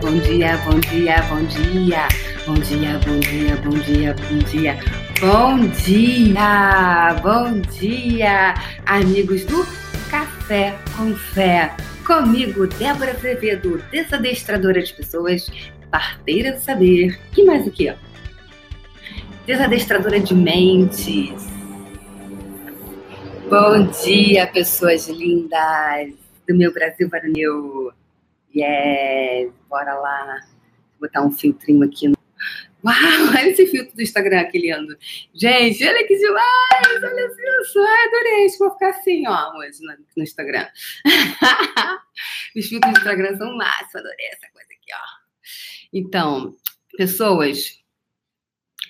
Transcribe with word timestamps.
bom 0.00 0.18
dia, 0.20 0.56
bom 0.58 0.78
dia, 0.80 1.22
bom 1.22 1.42
dia. 1.44 2.08
Bom 2.46 2.54
dia, 2.54 2.98
bom 2.98 3.18
dia, 3.20 3.56
bom 3.56 3.70
dia, 3.70 4.14
bom 4.14 4.38
dia. 4.38 4.78
Bom 5.20 5.68
dia, 5.68 7.14
bom 7.22 7.60
dia, 7.78 8.54
amigos 8.84 9.44
do 9.44 9.66
Café 10.10 10.76
com 10.96 11.14
Fé. 11.14 11.74
Comigo, 12.06 12.66
Débora 12.66 13.12
Azevedo, 13.12 13.82
desadestradora 13.90 14.82
de 14.82 14.92
pessoas, 14.92 15.46
parteira 15.90 16.52
do 16.52 16.60
saber. 16.60 17.18
Que 17.32 17.44
mais 17.44 17.66
o 17.66 17.70
que? 17.70 17.92
Desadestradora 19.46 20.20
de 20.20 20.34
mentes. 20.34 21.46
Bom 23.48 23.86
dia, 24.04 24.46
pessoas 24.46 25.08
lindas 25.08 26.12
do 26.46 26.54
meu 26.54 26.72
Brasil 26.72 27.08
varonil. 27.08 27.92
Yes, 28.56 29.52
bora 29.68 29.94
lá. 29.96 30.40
Vou 30.98 31.06
botar 31.06 31.20
um 31.20 31.30
filtrinho 31.30 31.84
aqui. 31.84 32.08
No... 32.08 32.16
Uau, 32.82 32.94
olha 33.28 33.50
esse 33.50 33.66
filtro 33.66 33.94
do 33.94 34.00
Instagram 34.00 34.40
aqui 34.40 34.58
lindo. 34.58 34.96
Gente, 35.34 35.86
olha 35.86 36.06
que 36.06 36.16
demais! 36.16 37.02
Olha 37.02 37.26
isso, 37.60 37.78
Ai, 37.78 38.06
adorei. 38.06 38.48
Vou 38.58 38.70
ficar 38.70 38.88
assim, 38.88 39.28
ó, 39.28 39.58
hoje 39.58 39.78
no, 40.16 40.22
Instagram. 40.22 40.66
Os 42.56 42.66
filtros 42.66 42.94
do 42.94 42.98
Instagram 42.98 43.36
são 43.36 43.54
massa, 43.54 43.98
adorei 43.98 44.26
essa 44.28 44.50
coisa 44.50 44.68
aqui, 44.70 44.92
ó. 44.94 45.26
Então, 45.92 46.56
pessoas, 46.96 47.78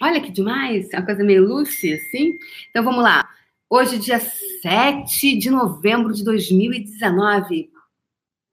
olha 0.01 0.21
que 0.21 0.31
demais, 0.31 0.93
é 0.93 0.99
uma 0.99 1.07
coisa 1.07 1.25
meio 1.25 1.45
Lucy, 1.45 1.93
assim. 1.93 2.39
Então, 2.71 2.85
vamos 2.85 3.03
lá. 3.03 3.29
Hoje, 3.69 3.99
dia 3.99 4.21
7 4.21 5.37
de 5.37 5.51
novembro 5.51 6.13
de 6.13 6.23
2019, 6.23 7.69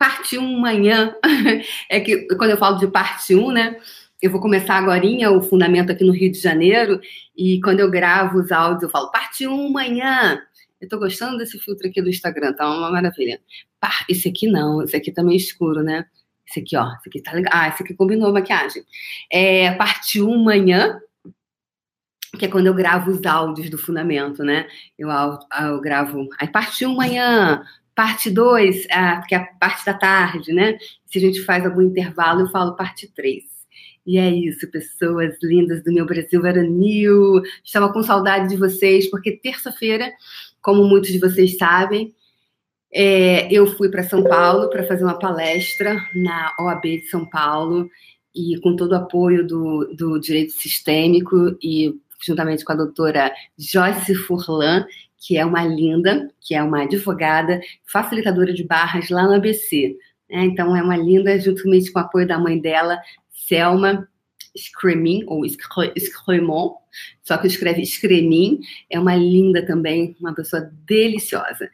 parte 0.03 0.37
1 0.37 0.59
manhã. 0.59 1.15
É 1.89 2.01
que 2.01 2.27
quando 2.35 2.51
eu 2.51 2.57
falo 2.57 2.77
de 2.77 2.87
parte 2.87 3.33
1, 3.33 3.51
né? 3.51 3.79
Eu 4.21 4.29
vou 4.29 4.41
começar 4.41 4.75
agora 4.75 5.01
o 5.31 5.41
fundamento 5.41 5.91
aqui 5.91 6.03
no 6.03 6.11
Rio 6.11 6.31
de 6.31 6.39
Janeiro, 6.39 6.99
e 7.35 7.61
quando 7.61 7.79
eu 7.79 7.89
gravo 7.89 8.39
os 8.39 8.51
áudios, 8.51 8.83
eu 8.83 8.89
falo 8.89 9.11
parte 9.11 9.47
1 9.47 9.71
manhã. 9.71 10.41
Eu 10.81 10.89
tô 10.89 10.99
gostando 10.99 11.37
desse 11.37 11.57
filtro 11.57 11.87
aqui 11.87 12.01
do 12.01 12.09
Instagram, 12.09 12.53
tá 12.53 12.69
uma 12.69 12.91
maravilha. 12.91 13.39
Esse 14.09 14.27
aqui 14.27 14.47
não, 14.47 14.81
esse 14.81 14.95
aqui 14.95 15.11
tá 15.11 15.23
meio 15.23 15.37
escuro, 15.37 15.81
né? 15.81 16.05
Esse 16.49 16.59
aqui, 16.59 16.75
ó, 16.75 16.85
esse 16.95 17.07
aqui 17.07 17.21
tá 17.21 17.31
legal. 17.31 17.53
Ah, 17.55 17.69
esse 17.69 17.83
aqui 17.83 17.93
combinou 17.93 18.27
a 18.29 18.33
maquiagem. 18.33 18.83
É 19.31 19.71
parte 19.71 20.21
1 20.21 20.43
manhã, 20.43 20.99
que 22.37 22.45
é 22.45 22.49
quando 22.49 22.67
eu 22.67 22.73
gravo 22.73 23.11
os 23.11 23.25
áudios 23.25 23.69
do 23.69 23.77
fundamento, 23.77 24.43
né? 24.43 24.67
Eu, 24.97 25.09
eu 25.61 25.79
gravo. 25.79 26.27
Aí 26.39 26.47
parte 26.49 26.85
1 26.85 26.93
manhã, 26.93 27.63
Parte 27.95 28.29
2, 28.29 28.87
que 29.27 29.35
é 29.35 29.37
a 29.37 29.45
parte 29.59 29.85
da 29.85 29.93
tarde, 29.93 30.51
né? 30.51 30.77
Se 31.05 31.19
a 31.19 31.21
gente 31.21 31.41
faz 31.43 31.65
algum 31.65 31.81
intervalo, 31.81 32.41
eu 32.41 32.49
falo 32.49 32.75
parte 32.75 33.07
3. 33.13 33.43
E 34.05 34.17
é 34.17 34.29
isso, 34.29 34.69
pessoas 34.69 35.35
lindas 35.41 35.83
do 35.83 35.93
meu 35.93 36.05
Brasil 36.05 36.41
varonil. 36.41 37.41
Estava 37.63 37.91
com 37.91 38.03
saudade 38.03 38.49
de 38.49 38.57
vocês, 38.57 39.09
porque 39.09 39.37
terça-feira, 39.37 40.11
como 40.61 40.83
muitos 40.83 41.11
de 41.11 41.19
vocês 41.19 41.57
sabem, 41.57 42.13
é, 42.93 43.51
eu 43.51 43.65
fui 43.65 43.89
para 43.89 44.03
São 44.03 44.23
Paulo 44.23 44.69
para 44.69 44.83
fazer 44.83 45.03
uma 45.03 45.17
palestra 45.17 45.95
na 46.13 46.53
OAB 46.59 46.83
de 46.83 47.07
São 47.09 47.25
Paulo 47.25 47.89
e 48.35 48.59
com 48.61 48.75
todo 48.75 48.91
o 48.91 48.95
apoio 48.95 49.45
do, 49.47 49.93
do 49.95 50.19
direito 50.19 50.53
sistêmico 50.53 51.57
e 51.61 51.95
juntamente 52.21 52.63
com 52.63 52.71
a 52.71 52.75
doutora 52.75 53.31
Joyce 53.57 54.13
Furlan, 54.15 54.85
que 55.25 55.37
é 55.37 55.45
uma 55.45 55.63
linda, 55.63 56.29
que 56.41 56.53
é 56.53 56.61
uma 56.61 56.83
advogada, 56.83 57.61
facilitadora 57.85 58.53
de 58.53 58.63
barras 58.65 59.09
lá 59.09 59.23
no 59.23 59.35
ABC. 59.35 59.95
Né? 60.29 60.43
Então, 60.45 60.75
é 60.75 60.83
uma 60.83 60.97
linda, 60.97 61.39
juntamente 61.39 61.91
com 61.91 61.99
o 61.99 62.01
apoio 62.01 62.27
da 62.27 62.37
mãe 62.37 62.59
dela, 62.59 62.99
Selma 63.31 64.07
Scremin, 64.55 65.23
ou 65.27 65.43
Scremon, 65.97 66.75
só 67.23 67.37
que 67.37 67.47
escreve 67.47 67.85
Scremin, 67.85 68.59
é 68.89 68.99
uma 68.99 69.15
linda 69.15 69.65
também, 69.65 70.15
uma 70.19 70.33
pessoa 70.33 70.69
deliciosa. 70.85 71.69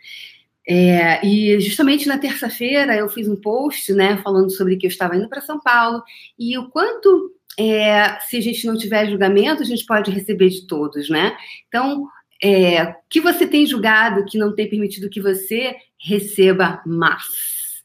É, 0.67 1.25
e 1.25 1.59
justamente 1.59 2.07
na 2.07 2.19
terça-feira 2.19 2.95
eu 2.95 3.09
fiz 3.09 3.27
um 3.27 3.35
post, 3.35 3.91
né, 3.93 4.17
falando 4.17 4.51
sobre 4.51 4.77
que 4.77 4.85
eu 4.85 4.89
estava 4.89 5.15
indo 5.15 5.27
para 5.27 5.41
São 5.41 5.59
Paulo 5.59 6.03
e 6.37 6.55
o 6.59 6.69
quanto, 6.69 7.33
é, 7.57 8.19
se 8.19 8.37
a 8.37 8.41
gente 8.41 8.67
não 8.67 8.77
tiver 8.77 9.09
julgamento, 9.09 9.63
a 9.63 9.65
gente 9.65 9.83
pode 9.85 10.11
receber 10.11 10.49
de 10.49 10.67
todos, 10.67 11.09
né? 11.09 11.35
Então, 11.67 12.07
é, 12.41 12.95
que 13.09 13.19
você 13.19 13.45
tem 13.45 13.65
julgado 13.65 14.25
que 14.25 14.37
não 14.37 14.55
tem 14.55 14.69
permitido 14.69 15.09
que 15.09 15.21
você 15.21 15.75
receba 15.97 16.81
mais. 16.85 17.83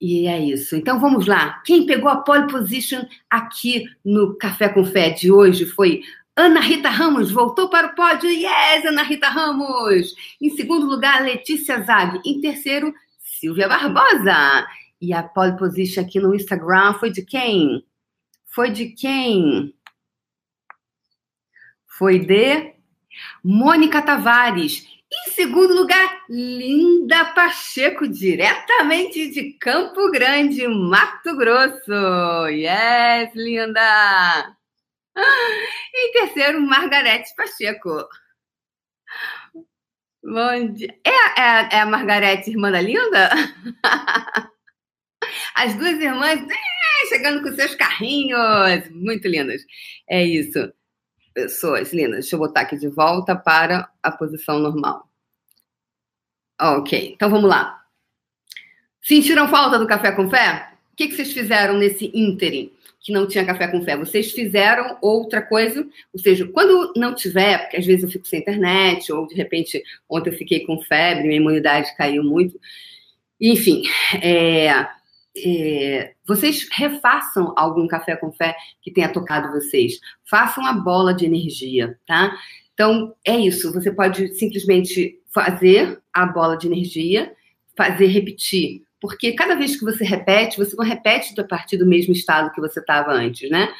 E 0.00 0.26
é 0.26 0.38
isso. 0.38 0.74
Então 0.74 1.00
vamos 1.00 1.26
lá. 1.26 1.60
Quem 1.64 1.86
pegou 1.86 2.08
a 2.08 2.16
pole 2.16 2.50
position 2.50 3.04
aqui 3.30 3.84
no 4.04 4.36
Café 4.36 4.68
com 4.68 4.84
Fé 4.84 5.10
de 5.10 5.30
hoje 5.30 5.64
foi 5.64 6.02
Ana 6.36 6.60
Rita 6.60 6.88
Ramos, 6.88 7.30
voltou 7.30 7.68
para 7.68 7.88
o 7.88 7.94
pódio. 7.94 8.28
Yes, 8.28 8.84
Ana 8.84 9.02
Rita 9.02 9.28
Ramos. 9.28 10.14
Em 10.40 10.50
segundo 10.50 10.86
lugar, 10.86 11.22
Letícia 11.22 11.82
Zag. 11.82 12.20
Em 12.24 12.40
terceiro, 12.40 12.92
Silvia 13.18 13.68
Barbosa. 13.68 14.66
E 15.00 15.12
a 15.12 15.22
pole 15.22 15.56
position 15.56 16.02
aqui 16.02 16.18
no 16.18 16.34
Instagram 16.34 16.94
foi 16.94 17.10
de 17.10 17.22
quem? 17.22 17.84
Foi 18.46 18.70
de 18.70 18.86
quem? 18.88 19.74
Foi 21.86 22.18
de 22.18 22.71
Mônica 23.44 24.02
Tavares. 24.02 24.86
Em 25.14 25.30
segundo 25.32 25.74
lugar, 25.74 26.24
Linda 26.28 27.26
Pacheco, 27.34 28.08
diretamente 28.08 29.28
de 29.30 29.52
Campo 29.58 30.10
Grande, 30.10 30.66
Mato 30.66 31.36
Grosso. 31.36 32.48
Yes, 32.48 33.30
linda! 33.34 34.56
Em 35.94 36.12
terceiro, 36.12 36.62
Margarete 36.62 37.34
Pacheco. 37.36 38.08
Bom 40.24 40.72
dia. 40.72 40.98
É, 41.04 41.40
é, 41.40 41.68
é 41.72 41.80
a 41.80 41.86
Margarete, 41.86 42.48
irmã 42.48 42.70
da 42.70 42.80
Linda? 42.80 43.28
As 45.54 45.74
duas 45.74 46.00
irmãs 46.00 46.40
é, 46.40 47.06
chegando 47.08 47.42
com 47.42 47.54
seus 47.54 47.74
carrinhos. 47.74 48.88
Muito 48.90 49.28
lindas. 49.28 49.62
É 50.08 50.24
isso 50.24 50.72
pessoas 51.32 51.92
lindas. 51.92 52.20
Deixa 52.20 52.36
eu 52.36 52.40
botar 52.40 52.62
aqui 52.62 52.76
de 52.76 52.88
volta 52.88 53.34
para 53.36 53.88
a 54.02 54.10
posição 54.10 54.58
normal. 54.58 55.08
Ok, 56.60 57.12
então 57.14 57.28
vamos 57.28 57.48
lá. 57.48 57.82
Sentiram 59.00 59.48
falta 59.48 59.78
do 59.78 59.86
café 59.86 60.12
com 60.12 60.30
fé? 60.30 60.68
O 60.92 60.96
que, 60.96 61.08
que 61.08 61.14
vocês 61.14 61.32
fizeram 61.32 61.76
nesse 61.76 62.10
ínterim 62.14 62.72
que 63.00 63.12
não 63.12 63.26
tinha 63.26 63.44
café 63.44 63.66
com 63.66 63.82
fé? 63.82 63.96
Vocês 63.96 64.30
fizeram 64.30 64.96
outra 65.00 65.42
coisa? 65.42 65.84
Ou 66.12 66.20
seja, 66.20 66.46
quando 66.46 66.92
não 66.96 67.14
tiver, 67.14 67.58
porque 67.58 67.78
às 67.78 67.86
vezes 67.86 68.04
eu 68.04 68.10
fico 68.10 68.28
sem 68.28 68.40
internet, 68.40 69.12
ou 69.12 69.26
de 69.26 69.34
repente 69.34 69.82
ontem 70.08 70.30
eu 70.30 70.38
fiquei 70.38 70.60
com 70.60 70.80
febre, 70.82 71.24
minha 71.24 71.40
imunidade 71.40 71.96
caiu 71.96 72.22
muito. 72.22 72.60
Enfim, 73.40 73.82
é, 74.22 74.86
é, 75.36 76.14
vocês 76.26 76.68
refaçam 76.70 77.54
algum 77.56 77.86
café 77.86 78.16
com 78.16 78.32
fé 78.32 78.54
que 78.80 78.90
tenha 78.90 79.12
tocado 79.12 79.52
vocês. 79.52 79.98
Façam 80.24 80.64
a 80.66 80.72
bola 80.72 81.14
de 81.14 81.24
energia, 81.24 81.98
tá? 82.06 82.36
Então, 82.74 83.14
é 83.24 83.36
isso. 83.36 83.72
Você 83.72 83.90
pode 83.90 84.34
simplesmente 84.34 85.18
fazer 85.32 86.00
a 86.12 86.26
bola 86.26 86.56
de 86.56 86.66
energia, 86.66 87.32
fazer 87.76 88.06
repetir. 88.06 88.82
Porque 89.00 89.32
cada 89.32 89.54
vez 89.54 89.76
que 89.76 89.84
você 89.84 90.04
repete, 90.04 90.58
você 90.58 90.76
não 90.76 90.84
repete 90.84 91.38
a 91.40 91.44
partir 91.44 91.76
do 91.76 91.86
mesmo 91.86 92.12
estado 92.12 92.52
que 92.52 92.60
você 92.60 92.80
estava 92.80 93.12
antes, 93.12 93.50
né? 93.50 93.72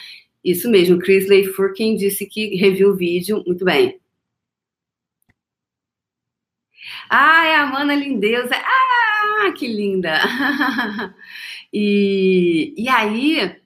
Isso 0.44 0.68
mesmo, 0.68 0.98
Chrisley 0.98 1.44
Furkin 1.44 1.94
disse 1.96 2.26
que 2.26 2.56
reviu 2.56 2.90
o 2.90 2.96
vídeo. 2.96 3.42
Muito 3.46 3.64
bem. 3.64 4.00
Ah, 7.08 7.46
é 7.46 7.54
a 7.56 7.66
Mana 7.66 7.94
Lindeusa. 7.94 8.56
Ah, 8.56 9.01
que 9.56 9.66
linda! 9.66 10.18
e, 11.72 12.74
e 12.76 12.88
aí 12.88 13.56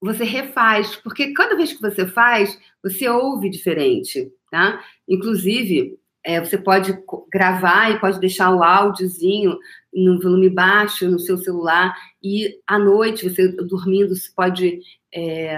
você 0.00 0.24
refaz, 0.24 0.96
porque 0.96 1.32
cada 1.32 1.56
vez 1.56 1.72
que 1.72 1.80
você 1.80 2.06
faz, 2.06 2.58
você 2.82 3.08
ouve 3.08 3.50
diferente, 3.50 4.30
tá? 4.50 4.82
Inclusive, 5.08 5.98
é, 6.26 6.40
você 6.40 6.58
pode 6.58 6.98
gravar 7.32 7.90
e 7.90 8.00
pode 8.00 8.18
deixar 8.18 8.54
o 8.54 8.62
áudiozinho 8.62 9.56
no 9.94 10.20
volume 10.20 10.50
baixo 10.50 11.08
no 11.08 11.18
seu 11.18 11.38
celular 11.38 11.96
e 12.22 12.60
à 12.66 12.78
noite, 12.78 13.30
você 13.30 13.48
dormindo, 13.48 14.14
você 14.14 14.30
pode. 14.34 14.80
É, 15.14 15.56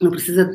não 0.00 0.10
precisa. 0.10 0.50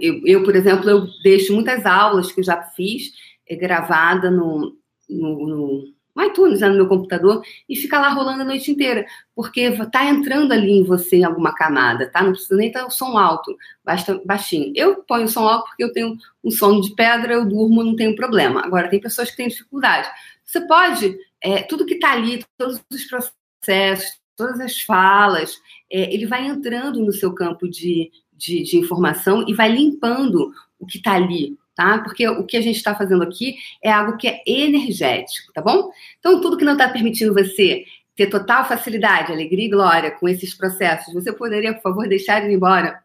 Eu, 0.00 0.22
eu, 0.26 0.42
por 0.42 0.56
exemplo, 0.56 0.88
eu 0.88 1.06
deixo 1.22 1.52
muitas 1.52 1.86
aulas 1.86 2.32
que 2.32 2.40
eu 2.40 2.44
já 2.44 2.62
fiz 2.62 3.12
é, 3.48 3.54
gravada 3.54 4.30
no, 4.30 4.76
no, 5.08 5.84
no 6.14 6.22
iTunes, 6.24 6.60
né, 6.60 6.68
no 6.68 6.76
meu 6.76 6.88
computador, 6.88 7.42
e 7.68 7.76
fica 7.76 7.98
lá 7.98 8.10
rolando 8.10 8.42
a 8.42 8.44
noite 8.44 8.70
inteira, 8.70 9.06
porque 9.34 9.70
tá 9.90 10.04
entrando 10.04 10.52
ali 10.52 10.72
em 10.72 10.84
você 10.84 11.16
em 11.16 11.24
alguma 11.24 11.54
camada, 11.54 12.10
tá? 12.10 12.22
Não 12.22 12.32
precisa 12.32 12.56
nem 12.56 12.68
estar 12.68 12.86
o 12.86 12.90
som 12.90 13.16
alto, 13.16 13.56
basta 13.84 14.20
baixinho. 14.24 14.72
Eu 14.76 15.02
ponho 15.04 15.24
o 15.24 15.28
som 15.28 15.46
alto 15.46 15.66
porque 15.66 15.84
eu 15.84 15.92
tenho 15.92 16.16
um 16.44 16.50
sono 16.50 16.80
de 16.80 16.94
pedra, 16.94 17.32
eu 17.32 17.46
durmo, 17.46 17.82
não 17.82 17.96
tenho 17.96 18.14
problema. 18.14 18.64
Agora, 18.64 18.88
tem 18.88 19.00
pessoas 19.00 19.30
que 19.30 19.36
têm 19.36 19.48
dificuldade. 19.48 20.08
Você 20.44 20.60
pode, 20.66 21.16
é, 21.40 21.62
tudo 21.62 21.86
que 21.86 21.98
tá 21.98 22.12
ali, 22.12 22.44
todos 22.58 22.82
os 22.92 23.04
processos, 23.04 24.20
todas 24.36 24.60
as 24.60 24.80
falas, 24.80 25.56
é, 25.90 26.12
ele 26.12 26.26
vai 26.26 26.46
entrando 26.46 27.00
no 27.00 27.12
seu 27.12 27.32
campo 27.32 27.68
de, 27.68 28.10
de, 28.32 28.62
de 28.62 28.78
informação 28.78 29.44
e 29.48 29.54
vai 29.54 29.70
limpando 29.70 30.52
o 30.78 30.86
que 30.86 30.98
está 30.98 31.12
ali, 31.12 31.56
tá? 31.82 31.98
Porque 31.98 32.28
o 32.28 32.44
que 32.44 32.56
a 32.56 32.60
gente 32.60 32.76
está 32.76 32.94
fazendo 32.94 33.22
aqui 33.22 33.56
é 33.82 33.90
algo 33.90 34.16
que 34.16 34.28
é 34.28 34.42
energético, 34.46 35.52
tá 35.52 35.60
bom? 35.60 35.90
Então, 36.18 36.40
tudo 36.40 36.56
que 36.56 36.64
não 36.64 36.72
está 36.72 36.88
permitindo 36.88 37.34
você 37.34 37.84
ter 38.14 38.28
total 38.28 38.66
facilidade, 38.66 39.32
alegria 39.32 39.66
e 39.66 39.70
glória 39.70 40.10
com 40.12 40.28
esses 40.28 40.54
processos, 40.54 41.12
você 41.12 41.32
poderia, 41.32 41.74
por 41.74 41.82
favor, 41.82 42.08
deixar 42.08 42.44
ele 42.44 42.54
embora 42.54 43.02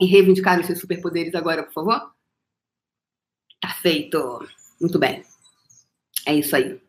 e 0.00 0.06
reivindicar 0.06 0.58
os 0.58 0.66
seus 0.66 0.80
superpoderes 0.80 1.34
agora, 1.34 1.62
por 1.62 1.72
favor? 1.72 2.12
Tá 3.60 3.68
feito. 3.68 4.46
Muito 4.80 4.98
bem. 4.98 5.22
É 6.26 6.34
isso 6.34 6.56
aí. 6.56 6.80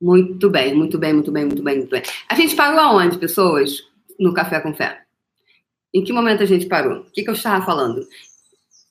Muito 0.00 0.50
bem, 0.50 0.74
muito 0.74 0.98
bem, 0.98 1.14
muito 1.14 1.32
bem, 1.32 1.44
muito 1.46 1.62
bem, 1.62 1.78
muito 1.78 1.90
bem. 1.90 2.02
A 2.28 2.34
gente 2.34 2.54
parou 2.54 2.78
aonde, 2.78 3.18
pessoas? 3.18 3.82
No 4.18 4.34
Café 4.34 4.60
com 4.60 4.74
Fé. 4.74 5.02
Em 5.92 6.04
que 6.04 6.12
momento 6.12 6.42
a 6.42 6.46
gente 6.46 6.66
parou? 6.66 7.00
O 7.00 7.10
que, 7.10 7.22
que 7.22 7.30
eu 7.30 7.34
estava 7.34 7.64
falando? 7.64 8.06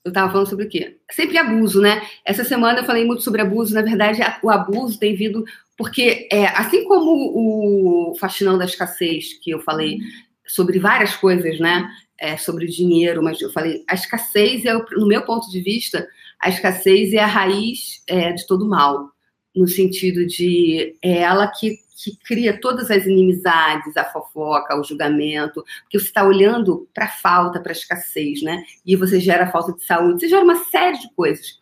Eu 0.03 0.09
estava 0.09 0.31
falando 0.31 0.49
sobre 0.49 0.65
o 0.65 0.69
quê? 0.69 0.97
Sempre 1.11 1.37
abuso, 1.37 1.81
né? 1.81 2.01
Essa 2.25 2.43
semana 2.43 2.79
eu 2.79 2.83
falei 2.83 3.05
muito 3.05 3.23
sobre 3.23 3.41
abuso. 3.41 3.73
Na 3.73 3.81
verdade, 3.81 4.21
o 4.41 4.49
abuso 4.49 4.99
tem 4.99 5.15
vindo 5.15 5.45
porque, 5.77 6.27
é, 6.31 6.45
assim 6.47 6.83
como 6.85 8.11
o 8.11 8.15
Faxinão 8.15 8.57
da 8.57 8.65
Escassez, 8.65 9.33
que 9.41 9.51
eu 9.51 9.59
falei 9.59 9.99
sobre 10.45 10.77
várias 10.79 11.15
coisas, 11.15 11.59
né? 11.59 11.89
É, 12.19 12.37
sobre 12.37 12.67
dinheiro, 12.67 13.23
mas 13.23 13.41
eu 13.41 13.51
falei, 13.51 13.83
a 13.89 13.95
escassez 13.95 14.65
é, 14.65 14.73
no 14.73 15.07
meu 15.07 15.23
ponto 15.23 15.49
de 15.49 15.61
vista, 15.61 16.07
a 16.39 16.47
escassez 16.47 17.13
é 17.13 17.19
a 17.19 17.25
raiz 17.25 18.01
é, 18.07 18.31
de 18.31 18.45
todo 18.45 18.67
mal 18.67 19.13
no 19.55 19.67
sentido 19.67 20.25
de 20.25 20.95
é 21.01 21.19
ela 21.19 21.47
que, 21.47 21.77
que 21.95 22.17
cria 22.17 22.59
todas 22.59 22.89
as 22.89 23.05
inimizades, 23.05 23.95
a 23.95 24.03
fofoca, 24.03 24.79
o 24.79 24.83
julgamento, 24.83 25.63
porque 25.83 25.99
você 25.99 26.05
está 26.05 26.25
olhando 26.25 26.87
para 26.93 27.05
a 27.05 27.11
falta, 27.11 27.59
para 27.59 27.71
a 27.71 27.75
escassez, 27.75 28.41
né? 28.41 28.63
E 28.85 28.95
você 28.95 29.19
gera 29.19 29.51
falta 29.51 29.73
de 29.73 29.83
saúde, 29.83 30.21
você 30.21 30.29
gera 30.29 30.43
uma 30.43 30.63
série 30.65 30.99
de 30.99 31.13
coisas. 31.13 31.59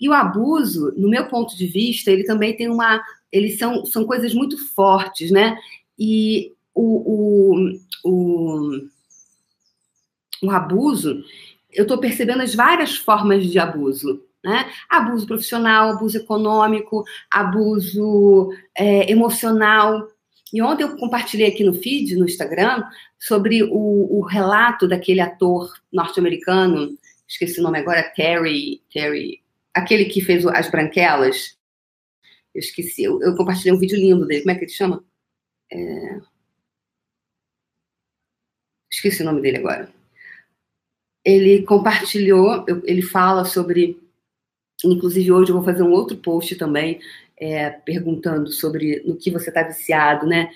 E 0.00 0.08
o 0.08 0.12
abuso, 0.12 0.92
no 0.96 1.08
meu 1.08 1.26
ponto 1.28 1.56
de 1.56 1.66
vista, 1.66 2.10
ele 2.10 2.24
também 2.24 2.56
tem 2.56 2.68
uma. 2.68 3.02
Eles 3.30 3.58
são, 3.58 3.84
são 3.86 4.04
coisas 4.04 4.34
muito 4.34 4.56
fortes, 4.74 5.30
né? 5.30 5.56
E 5.98 6.52
o, 6.74 7.54
o, 7.54 7.78
o, 8.04 8.80
o 10.42 10.50
abuso, 10.50 11.22
eu 11.72 11.82
estou 11.82 11.98
percebendo 11.98 12.42
as 12.42 12.54
várias 12.54 12.96
formas 12.96 13.46
de 13.46 13.58
abuso. 13.58 14.22
Né? 14.44 14.70
Abuso 14.90 15.26
profissional, 15.26 15.90
abuso 15.90 16.18
econômico, 16.18 17.02
abuso 17.30 18.50
é, 18.76 19.10
emocional. 19.10 20.06
E 20.52 20.60
ontem 20.60 20.84
eu 20.84 20.96
compartilhei 20.98 21.48
aqui 21.48 21.64
no 21.64 21.72
feed, 21.72 22.14
no 22.14 22.26
Instagram, 22.26 22.84
sobre 23.18 23.62
o, 23.62 24.18
o 24.18 24.20
relato 24.20 24.86
daquele 24.86 25.20
ator 25.20 25.72
norte-americano, 25.90 26.96
esqueci 27.26 27.58
o 27.58 27.62
nome 27.62 27.78
agora, 27.78 28.02
Terry, 28.14 28.82
Terry, 28.92 29.42
aquele 29.72 30.04
que 30.04 30.20
fez 30.20 30.46
As 30.46 30.70
Branquelas. 30.70 31.56
Eu 32.54 32.60
esqueci, 32.60 33.02
eu, 33.02 33.20
eu 33.22 33.34
compartilhei 33.34 33.72
um 33.72 33.80
vídeo 33.80 33.98
lindo 33.98 34.26
dele. 34.26 34.42
Como 34.42 34.52
é 34.52 34.54
que 34.54 34.64
ele 34.64 34.70
chama? 34.70 35.02
É... 35.72 36.20
Esqueci 38.92 39.22
o 39.22 39.24
nome 39.24 39.40
dele 39.40 39.56
agora. 39.56 39.92
Ele 41.24 41.62
compartilhou, 41.62 42.64
ele 42.84 43.02
fala 43.02 43.46
sobre 43.46 44.03
Inclusive, 44.84 45.32
hoje 45.32 45.50
eu 45.50 45.56
vou 45.56 45.64
fazer 45.64 45.82
um 45.82 45.90
outro 45.90 46.16
post 46.16 46.56
também, 46.56 47.00
é, 47.38 47.70
perguntando 47.70 48.50
sobre 48.50 49.02
no 49.06 49.16
que 49.16 49.30
você 49.30 49.48
está 49.48 49.62
viciado, 49.62 50.26
né? 50.26 50.50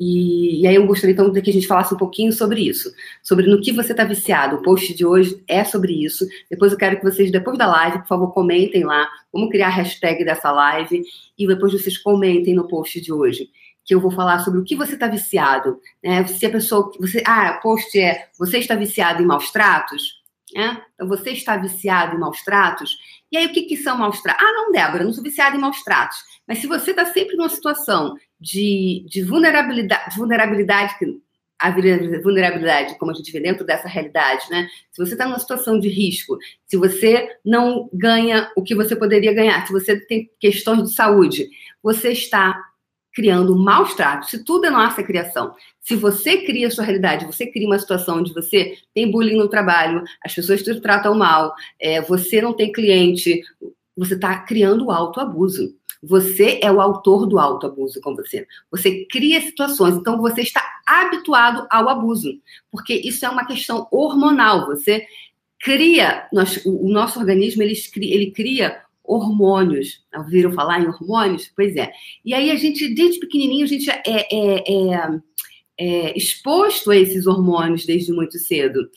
E, 0.00 0.62
e, 0.62 0.66
aí 0.66 0.76
eu 0.76 0.86
gostaria 0.86 1.12
então 1.12 1.30
de 1.30 1.42
que 1.42 1.50
a 1.50 1.52
gente 1.52 1.66
falasse 1.66 1.92
um 1.92 1.98
pouquinho 1.98 2.32
sobre 2.32 2.66
isso, 2.66 2.90
sobre 3.22 3.46
no 3.46 3.60
que 3.60 3.70
você 3.70 3.92
está 3.92 4.02
viciado. 4.02 4.56
O 4.56 4.62
post 4.62 4.94
de 4.94 5.04
hoje 5.04 5.44
é 5.46 5.62
sobre 5.62 5.92
isso. 5.92 6.26
Depois 6.50 6.72
eu 6.72 6.78
quero 6.78 6.96
que 6.96 7.04
vocês, 7.04 7.30
depois 7.30 7.58
da 7.58 7.66
live, 7.66 7.98
por 7.98 8.06
favor, 8.06 8.32
comentem 8.32 8.82
lá. 8.82 9.06
Vamos 9.30 9.50
criar 9.50 9.66
a 9.66 9.70
hashtag 9.70 10.24
dessa 10.24 10.50
live 10.50 11.02
e 11.38 11.46
depois 11.46 11.74
vocês 11.74 11.98
comentem 11.98 12.54
no 12.54 12.66
post 12.66 12.98
de 12.98 13.12
hoje. 13.12 13.50
Que 13.84 13.94
eu 13.94 14.00
vou 14.00 14.10
falar 14.10 14.38
sobre 14.38 14.60
o 14.60 14.64
que 14.64 14.74
você 14.74 14.94
está 14.94 15.06
viciado. 15.06 15.78
Né? 16.02 16.26
Se 16.26 16.46
a 16.46 16.50
pessoa. 16.50 16.90
Você, 16.98 17.22
ah, 17.26 17.60
post 17.62 18.00
é 18.00 18.28
você 18.38 18.56
está 18.56 18.74
viciado 18.74 19.22
em 19.22 19.26
maus 19.26 19.50
tratos? 19.50 20.18
Né? 20.54 20.80
Então, 20.94 21.08
você 21.08 21.30
está 21.30 21.58
viciado 21.58 22.16
em 22.16 22.18
maus 22.18 22.42
tratos? 22.42 22.96
E 23.30 23.36
aí, 23.36 23.46
o 23.46 23.52
que, 23.52 23.62
que 23.62 23.76
são 23.76 23.96
maus 23.96 24.20
tratos? 24.20 24.44
Ah, 24.44 24.52
não, 24.52 24.72
Débora, 24.72 25.04
não 25.04 25.12
sou 25.12 25.22
viciada 25.22 25.56
em 25.56 25.60
maus 25.60 25.82
tratos. 25.82 26.18
Mas 26.46 26.58
se 26.58 26.66
você 26.66 26.90
está 26.90 27.04
sempre 27.06 27.36
numa 27.36 27.48
situação 27.48 28.14
de, 28.40 29.04
de 29.08 29.22
vulnerabilidade, 29.22 30.16
vulnerabilidade, 30.16 30.94
a 31.60 31.70
vulnerabilidade, 31.70 32.98
como 32.98 33.12
a 33.12 33.14
gente 33.14 33.30
vê 33.30 33.38
dentro 33.38 33.66
dessa 33.66 33.86
realidade, 33.86 34.46
né? 34.50 34.66
Se 34.90 35.04
você 35.04 35.12
está 35.12 35.26
numa 35.26 35.38
situação 35.38 35.78
de 35.78 35.88
risco, 35.88 36.38
se 36.66 36.76
você 36.76 37.28
não 37.44 37.88
ganha 37.92 38.50
o 38.56 38.62
que 38.62 38.74
você 38.74 38.96
poderia 38.96 39.34
ganhar, 39.34 39.66
se 39.66 39.72
você 39.72 40.00
tem 40.00 40.30
questões 40.40 40.84
de 40.84 40.94
saúde, 40.94 41.48
você 41.82 42.12
está 42.12 42.58
criando 43.12 43.56
maus 43.56 43.94
tratos. 43.94 44.30
Se 44.30 44.44
tudo 44.44 44.66
é 44.66 44.70
nossa 44.70 45.02
criação, 45.02 45.54
se 45.80 45.96
você 45.96 46.38
cria 46.38 46.68
a 46.68 46.70
sua 46.70 46.84
realidade, 46.84 47.26
você 47.26 47.46
cria 47.46 47.66
uma 47.66 47.78
situação 47.78 48.18
onde 48.18 48.32
você 48.32 48.76
tem 48.94 49.10
bullying 49.10 49.36
no 49.36 49.48
trabalho, 49.48 50.04
as 50.24 50.34
pessoas 50.34 50.62
te 50.62 50.80
tratam 50.80 51.14
mal, 51.14 51.54
é, 51.80 52.00
você 52.00 52.40
não 52.40 52.52
tem 52.52 52.70
cliente, 52.70 53.42
você 53.96 54.14
está 54.14 54.38
criando 54.40 54.90
autoabuso. 54.90 55.74
Você 56.02 56.58
é 56.62 56.72
o 56.72 56.80
autor 56.80 57.26
do 57.26 57.38
autoabuso 57.38 58.00
com 58.00 58.16
você. 58.16 58.46
Você 58.70 59.04
cria 59.10 59.40
situações, 59.40 59.96
então 59.96 60.18
você 60.18 60.40
está 60.40 60.62
habituado 60.86 61.66
ao 61.70 61.88
abuso, 61.88 62.40
porque 62.70 62.94
isso 62.94 63.26
é 63.26 63.28
uma 63.28 63.44
questão 63.44 63.86
hormonal. 63.90 64.66
Você 64.66 65.06
cria, 65.60 66.26
nós, 66.32 66.64
o, 66.64 66.86
o 66.86 66.90
nosso 66.90 67.18
organismo 67.18 67.62
ele, 67.62 67.74
ele 67.96 68.30
cria 68.30 68.80
hormônios. 69.10 70.04
Ouviram 70.14 70.52
falar 70.52 70.80
em 70.80 70.86
hormônios? 70.86 71.50
Pois 71.54 71.74
é. 71.76 71.92
E 72.24 72.32
aí 72.32 72.50
a 72.50 72.56
gente, 72.56 72.94
desde 72.94 73.18
pequenininho, 73.18 73.64
a 73.64 73.68
gente 73.68 73.90
é, 73.90 74.02
é, 74.06 74.72
é, 74.72 75.20
é 75.78 76.18
exposto 76.18 76.90
a 76.90 76.96
esses 76.96 77.26
hormônios 77.26 77.84
desde 77.84 78.12
muito 78.12 78.38
cedo. 78.38 78.88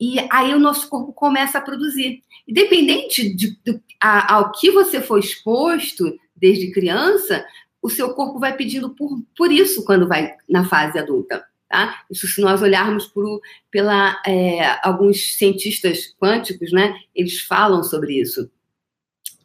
E 0.00 0.16
aí 0.30 0.52
o 0.52 0.58
nosso 0.58 0.88
corpo 0.88 1.12
começa 1.12 1.58
a 1.58 1.62
produzir. 1.62 2.22
Independente 2.46 3.34
de, 3.34 3.56
de, 3.64 3.80
a, 4.00 4.34
ao 4.34 4.50
que 4.52 4.70
você 4.70 5.00
foi 5.00 5.20
exposto 5.20 6.12
desde 6.34 6.72
criança, 6.72 7.44
o 7.80 7.88
seu 7.88 8.12
corpo 8.14 8.40
vai 8.40 8.56
pedindo 8.56 8.90
por, 8.90 9.22
por 9.36 9.52
isso 9.52 9.84
quando 9.84 10.08
vai 10.08 10.34
na 10.48 10.64
fase 10.64 10.98
adulta. 10.98 11.44
Tá? 11.68 12.02
Isso 12.10 12.26
se 12.26 12.40
nós 12.40 12.60
olharmos 12.60 13.06
por, 13.06 13.40
pela 13.70 14.20
é, 14.26 14.78
alguns 14.86 15.36
cientistas 15.38 16.14
quânticos, 16.20 16.70
né? 16.72 16.94
Eles 17.14 17.40
falam 17.40 17.82
sobre 17.82 18.20
isso. 18.20 18.50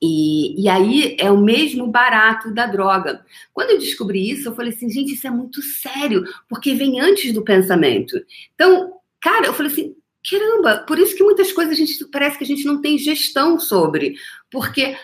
E, 0.01 0.61
e 0.61 0.69
aí 0.69 1.15
é 1.19 1.31
o 1.31 1.37
mesmo 1.37 1.87
barato 1.87 2.53
da 2.53 2.65
droga. 2.65 3.25
Quando 3.53 3.71
eu 3.71 3.79
descobri 3.79 4.29
isso, 4.29 4.49
eu 4.49 4.55
falei 4.55 4.71
assim, 4.73 4.89
gente, 4.89 5.13
isso 5.13 5.27
é 5.27 5.31
muito 5.31 5.61
sério, 5.61 6.23
porque 6.47 6.73
vem 6.73 6.99
antes 6.99 7.33
do 7.33 7.43
pensamento. 7.43 8.15
Então, 8.53 8.93
cara, 9.21 9.47
eu 9.47 9.53
falei 9.53 9.71
assim, 9.71 9.95
caramba, 10.29 10.83
por 10.87 10.99
isso 10.99 11.15
que 11.15 11.23
muitas 11.23 11.51
coisas 11.51 11.73
a 11.73 11.77
gente 11.77 12.05
parece 12.11 12.37
que 12.37 12.43
a 12.43 12.47
gente 12.47 12.65
não 12.65 12.81
tem 12.81 12.97
gestão 12.97 13.59
sobre, 13.59 14.15
porque 14.51 14.95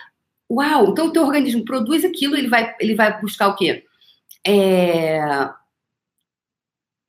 uau, 0.52 0.92
então 0.92 1.08
o 1.08 1.12
teu 1.12 1.24
organismo 1.24 1.66
produz 1.66 2.06
aquilo, 2.06 2.36
ele 2.36 2.48
vai, 2.48 2.76
ele 2.80 2.94
vai 2.94 3.20
buscar 3.20 3.48
o 3.48 3.56
quê? 3.56 3.86
É... 4.46 5.50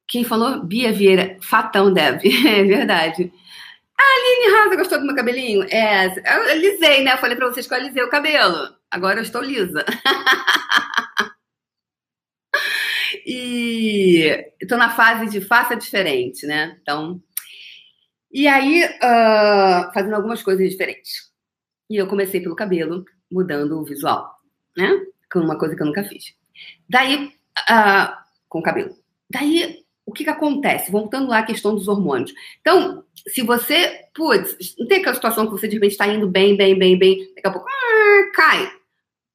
Quem 0.07 0.23
falou? 0.23 0.63
Bia 0.63 0.93
Vieira, 0.93 1.37
fatão 1.41 1.93
deve, 1.93 2.29
é 2.47 2.63
verdade. 2.63 3.33
Aline 3.99 4.57
Rosa 4.57 4.77
gostou 4.77 4.99
do 4.99 5.07
meu 5.07 5.15
cabelinho? 5.15 5.63
É, 5.65 6.07
eu 6.07 6.51
alisei, 6.51 7.03
né? 7.03 7.13
Eu 7.13 7.19
falei 7.19 7.37
pra 7.37 7.47
vocês 7.47 7.67
que 7.67 7.73
eu 7.73 7.79
alisei 7.79 8.03
o 8.03 8.11
cabelo. 8.11 8.75
Agora 8.91 9.19
eu 9.19 9.23
estou 9.23 9.43
lisa. 9.43 9.85
e 13.27 14.53
estou 14.61 14.79
na 14.79 14.91
fase 14.91 15.31
de 15.31 15.41
faça 15.41 15.75
diferente, 15.77 16.47
né? 16.47 16.77
Então. 16.81 17.23
E 18.33 18.49
aí, 18.49 18.85
uh, 18.85 19.93
fazendo 19.93 20.15
algumas 20.17 20.43
coisas 20.43 20.69
diferentes. 20.69 21.33
E 21.89 21.97
eu 21.97 22.09
comecei 22.09 22.41
pelo 22.41 22.57
cabelo, 22.57 23.05
mudando 23.31 23.79
o 23.79 23.85
visual, 23.85 24.35
né? 24.77 24.91
Com 25.33 25.41
uma 25.41 25.59
coisa 25.59 25.77
que 25.77 25.83
eu 25.83 25.87
nunca 25.87 26.03
fiz. 26.05 26.35
Daí, 26.89 27.27
uh, 27.27 28.17
com 28.49 28.59
o 28.59 28.63
cabelo. 28.63 28.97
Daí, 29.31 29.84
o 30.07 30.13
que, 30.13 30.25
que 30.25 30.31
acontece? 30.31 30.91
Voltando 30.91 31.29
lá 31.29 31.39
à 31.39 31.43
questão 31.43 31.75
dos 31.75 31.89
hormônios. 31.89 32.33
Então, 32.61 33.05
se 33.27 33.43
você, 33.43 34.01
putz, 34.15 34.75
não 34.79 34.87
tem 34.87 34.99
aquela 34.99 35.15
situação 35.15 35.47
que 35.47 35.53
você 35.53 35.67
de 35.67 35.75
repente 35.75 35.93
está 35.93 36.07
indo 36.07 36.29
bem, 36.29 36.57
bem, 36.57 36.79
bem, 36.79 36.99
bem, 36.99 37.19
daqui 37.35 37.49
a 37.49 37.51
pouco 37.51 37.69
ah, 37.69 38.31
cai. 38.35 38.71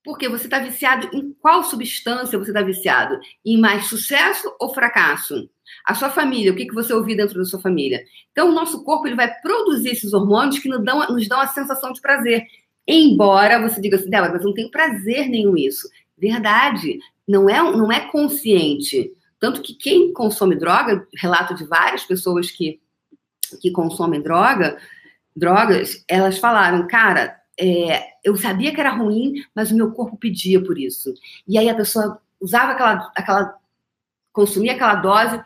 Porque 0.04 0.30
você 0.30 0.46
está 0.46 0.60
viciado 0.60 1.10
em 1.14 1.34
qual 1.40 1.64
substância 1.64 2.38
você 2.38 2.52
está 2.52 2.62
viciado? 2.62 3.20
Em 3.46 3.58
mais 3.58 3.88
sucesso 3.88 4.54
ou 4.60 4.74
fracasso? 4.74 5.50
A 5.86 5.94
sua 5.94 6.10
família, 6.10 6.52
o 6.52 6.56
que, 6.56 6.66
que 6.66 6.74
você 6.74 6.94
ouviu 6.94 7.18
dentro 7.18 7.38
da 7.38 7.46
sua 7.46 7.60
família? 7.60 8.04
Então, 8.32 8.50
o 8.50 8.54
nosso 8.54 8.84
corpo 8.84 9.08
ele 9.08 9.16
vai 9.16 9.34
produzir 9.42 9.90
esses 9.90 10.14
hormônios 10.14 10.60
que 10.60 10.70
nos 10.70 10.84
dão, 10.84 11.08
nos 11.08 11.28
dão 11.28 11.40
a 11.40 11.48
sensação 11.48 11.92
de 11.92 12.02
prazer. 12.02 12.46
Embora 12.88 13.60
você 13.60 13.82
diga 13.82 13.98
assim, 13.98 14.10
Débora, 14.10 14.32
mas 14.32 14.42
eu 14.42 14.48
não 14.48 14.54
tenho 14.54 14.72
prazer 14.72 15.28
nenhum 15.28 15.56
isso. 15.58 15.88
Verdade, 16.18 17.00
não 17.28 17.50
é, 17.50 17.62
não 17.62 17.92
é 17.92 18.00
consciente 18.00 19.12
Tanto 19.39 19.62
que 19.62 19.74
quem 19.74 20.12
consome 20.13 20.55
droga, 20.55 21.08
relato 21.15 21.55
de 21.55 21.65
várias 21.65 22.03
pessoas 22.03 22.51
que, 22.51 22.79
que 23.62 23.72
consomem 23.72 24.22
droga, 24.22 24.77
drogas, 25.36 26.03
elas 26.08 26.38
falaram, 26.38 26.88
cara, 26.88 27.39
é, 27.60 28.13
eu 28.24 28.36
sabia 28.36 28.74
que 28.74 28.79
era 28.79 28.89
ruim, 28.91 29.43
mas 29.55 29.72
o 29.72 29.75
meu 29.75 29.91
corpo 29.91 30.17
pedia 30.17 30.63
por 30.63 30.77
isso. 30.77 31.13
E 31.48 31.58
aí 31.58 31.69
a 31.69 31.75
pessoa 31.75 32.22
usava 32.39 32.72
aquela, 32.72 33.12
aquela 33.15 33.60
consumia 34.31 34.74
aquela 34.74 34.96
dose, 34.96 35.41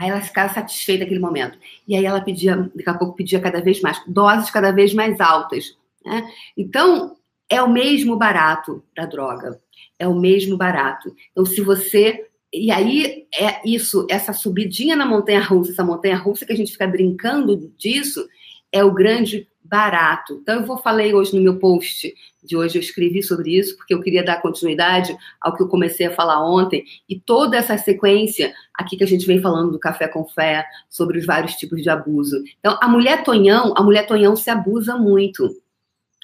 aí 0.00 0.10
ela 0.10 0.20
ficava 0.20 0.52
satisfeita 0.52 1.04
naquele 1.04 1.20
momento. 1.20 1.58
E 1.86 1.96
aí 1.96 2.04
ela 2.04 2.20
pedia, 2.20 2.56
daqui 2.74 2.88
a 2.88 2.94
pouco 2.94 3.16
pedia 3.16 3.40
cada 3.40 3.60
vez 3.60 3.80
mais, 3.80 4.00
doses 4.06 4.50
cada 4.50 4.72
vez 4.72 4.94
mais 4.94 5.20
altas. 5.20 5.76
Né? 6.04 6.30
Então, 6.56 7.16
é 7.48 7.62
o 7.62 7.70
mesmo 7.70 8.16
barato 8.16 8.82
da 8.96 9.06
droga. 9.06 9.60
É 9.98 10.06
o 10.06 10.14
mesmo 10.14 10.56
barato. 10.56 11.14
Então, 11.32 11.44
se 11.44 11.60
você. 11.60 12.26
E 12.52 12.70
aí, 12.70 13.26
é 13.38 13.60
isso, 13.68 14.06
essa 14.08 14.32
subidinha 14.32 14.96
na 14.96 15.04
montanha 15.04 15.40
russa, 15.40 15.72
essa 15.72 15.84
montanha 15.84 16.16
russa 16.16 16.46
que 16.46 16.52
a 16.52 16.56
gente 16.56 16.72
fica 16.72 16.86
brincando 16.86 17.72
disso, 17.76 18.26
é 18.72 18.82
o 18.82 18.92
grande 18.92 19.46
barato. 19.62 20.38
Então, 20.40 20.56
eu 20.56 20.66
vou 20.66 20.78
falei 20.78 21.12
hoje 21.12 21.36
no 21.36 21.42
meu 21.42 21.58
post 21.58 22.14
de 22.42 22.56
hoje, 22.56 22.78
eu 22.78 22.80
escrevi 22.80 23.22
sobre 23.22 23.58
isso, 23.58 23.76
porque 23.76 23.92
eu 23.92 24.00
queria 24.00 24.24
dar 24.24 24.40
continuidade 24.40 25.14
ao 25.38 25.54
que 25.54 25.62
eu 25.62 25.68
comecei 25.68 26.06
a 26.06 26.14
falar 26.14 26.42
ontem, 26.42 26.84
e 27.06 27.20
toda 27.20 27.58
essa 27.58 27.76
sequência 27.76 28.54
aqui 28.72 28.96
que 28.96 29.04
a 29.04 29.06
gente 29.06 29.26
vem 29.26 29.42
falando 29.42 29.72
do 29.72 29.78
café 29.78 30.08
com 30.08 30.24
fé, 30.24 30.64
sobre 30.88 31.18
os 31.18 31.26
vários 31.26 31.54
tipos 31.54 31.82
de 31.82 31.90
abuso. 31.90 32.42
Então, 32.58 32.78
a 32.80 32.88
mulher 32.88 33.22
Tonhão, 33.22 33.74
a 33.76 33.82
mulher 33.82 34.06
Tonhão 34.06 34.34
se 34.34 34.48
abusa 34.48 34.96
muito. 34.96 35.54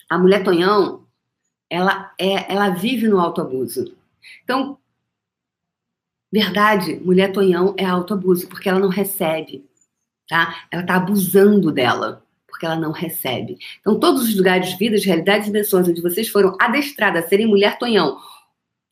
A 0.08 0.18
mulher 0.18 0.42
Tonhão, 0.42 1.03
ela, 1.70 2.12
é, 2.18 2.52
ela 2.52 2.70
vive 2.70 3.08
no 3.08 3.20
autoabuso. 3.20 3.96
Então, 4.42 4.78
verdade, 6.32 6.96
mulher 6.96 7.32
Tonhão 7.32 7.74
é 7.76 7.84
autoabuso, 7.84 8.48
porque 8.48 8.68
ela 8.68 8.80
não 8.80 8.88
recebe, 8.88 9.64
tá? 10.28 10.66
Ela 10.70 10.82
tá 10.84 10.96
abusando 10.96 11.70
dela 11.70 12.24
porque 12.54 12.66
ela 12.66 12.76
não 12.76 12.92
recebe. 12.92 13.58
Então, 13.80 13.98
todos 13.98 14.28
os 14.28 14.36
lugares, 14.36 14.78
vidas, 14.78 15.04
realidades 15.04 15.48
e 15.48 15.50
dimensões 15.50 15.88
onde 15.88 16.00
vocês 16.00 16.28
foram 16.28 16.56
adestradas 16.60 17.24
a 17.24 17.28
serem 17.28 17.48
mulher 17.48 17.76
tonhão, 17.78 18.16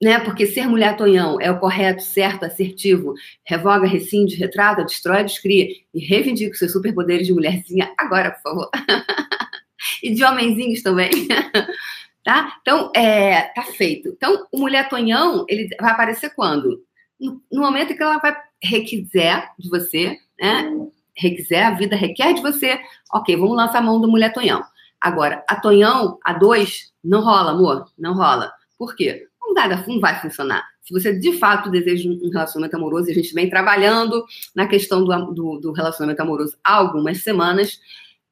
né? 0.02 0.18
Porque 0.18 0.46
ser 0.46 0.66
mulher 0.66 0.96
tonhão 0.96 1.40
é 1.40 1.48
o 1.48 1.60
correto, 1.60 2.02
certo, 2.02 2.44
assertivo, 2.44 3.14
revoga, 3.44 3.86
rescinde, 3.86 4.34
retrata, 4.34 4.84
destrói, 4.84 5.22
descria 5.22 5.68
e 5.94 6.04
reivindica 6.04 6.50
os 6.50 6.58
seus 6.58 6.72
superpoderes 6.72 7.28
de 7.28 7.32
mulherzinha 7.32 7.92
agora, 7.96 8.32
por 8.32 8.42
favor. 8.42 8.70
e 10.02 10.12
de 10.12 10.24
homenzinhos 10.24 10.82
também. 10.82 11.10
tá? 12.24 12.58
Então, 12.60 12.90
é, 12.94 13.42
tá 13.54 13.62
feito. 13.62 14.08
Então, 14.10 14.46
o 14.52 14.58
mulher 14.58 14.88
tonhão, 14.88 15.44
ele 15.48 15.68
vai 15.80 15.92
aparecer 15.92 16.30
quando? 16.34 16.82
No, 17.18 17.40
no 17.50 17.62
momento 17.62 17.94
que 17.94 18.02
ela 18.02 18.18
vai 18.18 18.36
requiser 18.62 19.50
de 19.58 19.68
você, 19.68 20.18
né? 20.40 20.70
requiser, 21.16 21.64
a 21.64 21.70
vida 21.72 21.96
requer 21.96 22.34
de 22.34 22.42
você, 22.42 22.80
ok, 23.12 23.36
vamos 23.36 23.56
lançar 23.56 23.78
a 23.78 23.82
mão 23.82 24.00
do 24.00 24.10
mulher 24.10 24.32
Tonhão. 24.32 24.64
Agora, 25.00 25.44
a 25.48 25.56
Tonhão, 25.56 26.18
a 26.24 26.32
dois, 26.32 26.92
não 27.02 27.22
rola, 27.22 27.52
amor, 27.52 27.86
não 27.98 28.14
rola. 28.14 28.52
Por 28.78 28.94
quê? 28.94 29.26
Não, 29.40 29.54
dá, 29.54 29.68
não 29.86 30.00
vai 30.00 30.20
funcionar. 30.20 30.64
Se 30.80 30.92
você 30.92 31.16
de 31.16 31.38
fato 31.38 31.70
deseja 31.70 32.08
um 32.08 32.30
relacionamento 32.30 32.76
amoroso, 32.76 33.08
e 33.08 33.12
a 33.12 33.14
gente 33.14 33.34
vem 33.34 33.48
trabalhando 33.48 34.24
na 34.54 34.66
questão 34.66 35.04
do, 35.04 35.32
do, 35.32 35.60
do 35.60 35.72
relacionamento 35.72 36.22
amoroso 36.22 36.56
há 36.64 36.74
algumas 36.74 37.22
semanas, 37.22 37.78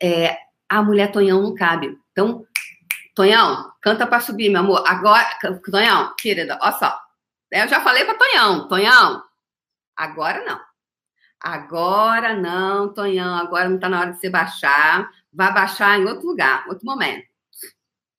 é, 0.02 0.36
a 0.68 0.82
mulher 0.82 1.12
Tonhão 1.12 1.42
não 1.42 1.54
cabe. 1.54 1.96
Então, 2.12 2.44
Tonhão, 3.20 3.70
canta 3.82 4.06
para 4.06 4.18
subir, 4.18 4.48
meu 4.48 4.60
amor. 4.62 4.82
Agora, 4.86 5.28
Tonhão, 5.70 6.14
querida, 6.16 6.58
olha 6.62 6.72
só. 6.72 6.98
Eu 7.52 7.68
já 7.68 7.82
falei 7.82 8.02
para 8.06 8.16
Tonhão, 8.16 8.66
Tonhão, 8.66 9.22
agora 9.94 10.42
não. 10.46 10.58
Agora 11.38 12.32
não, 12.32 12.94
Tonhão, 12.94 13.36
agora 13.36 13.68
não 13.68 13.74
está 13.74 13.90
na 13.90 14.00
hora 14.00 14.12
de 14.12 14.18
você 14.18 14.30
baixar. 14.30 15.10
Vai 15.30 15.52
baixar 15.52 15.98
em 15.98 16.06
outro 16.06 16.28
lugar, 16.28 16.66
outro 16.66 16.86
momento. 16.86 17.26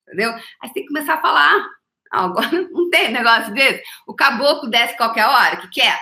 Entendeu? 0.06 0.34
Aí 0.34 0.68
você 0.68 0.74
tem 0.74 0.82
que 0.84 0.88
começar 0.94 1.14
a 1.14 1.20
falar. 1.20 1.68
Agora 2.12 2.48
não 2.70 2.88
tem 2.88 3.10
negócio 3.10 3.52
desse. 3.52 3.82
O 4.06 4.14
caboclo 4.14 4.70
desce 4.70 4.96
qualquer 4.96 5.26
hora 5.26 5.56
que 5.56 5.68
quer. 5.68 6.00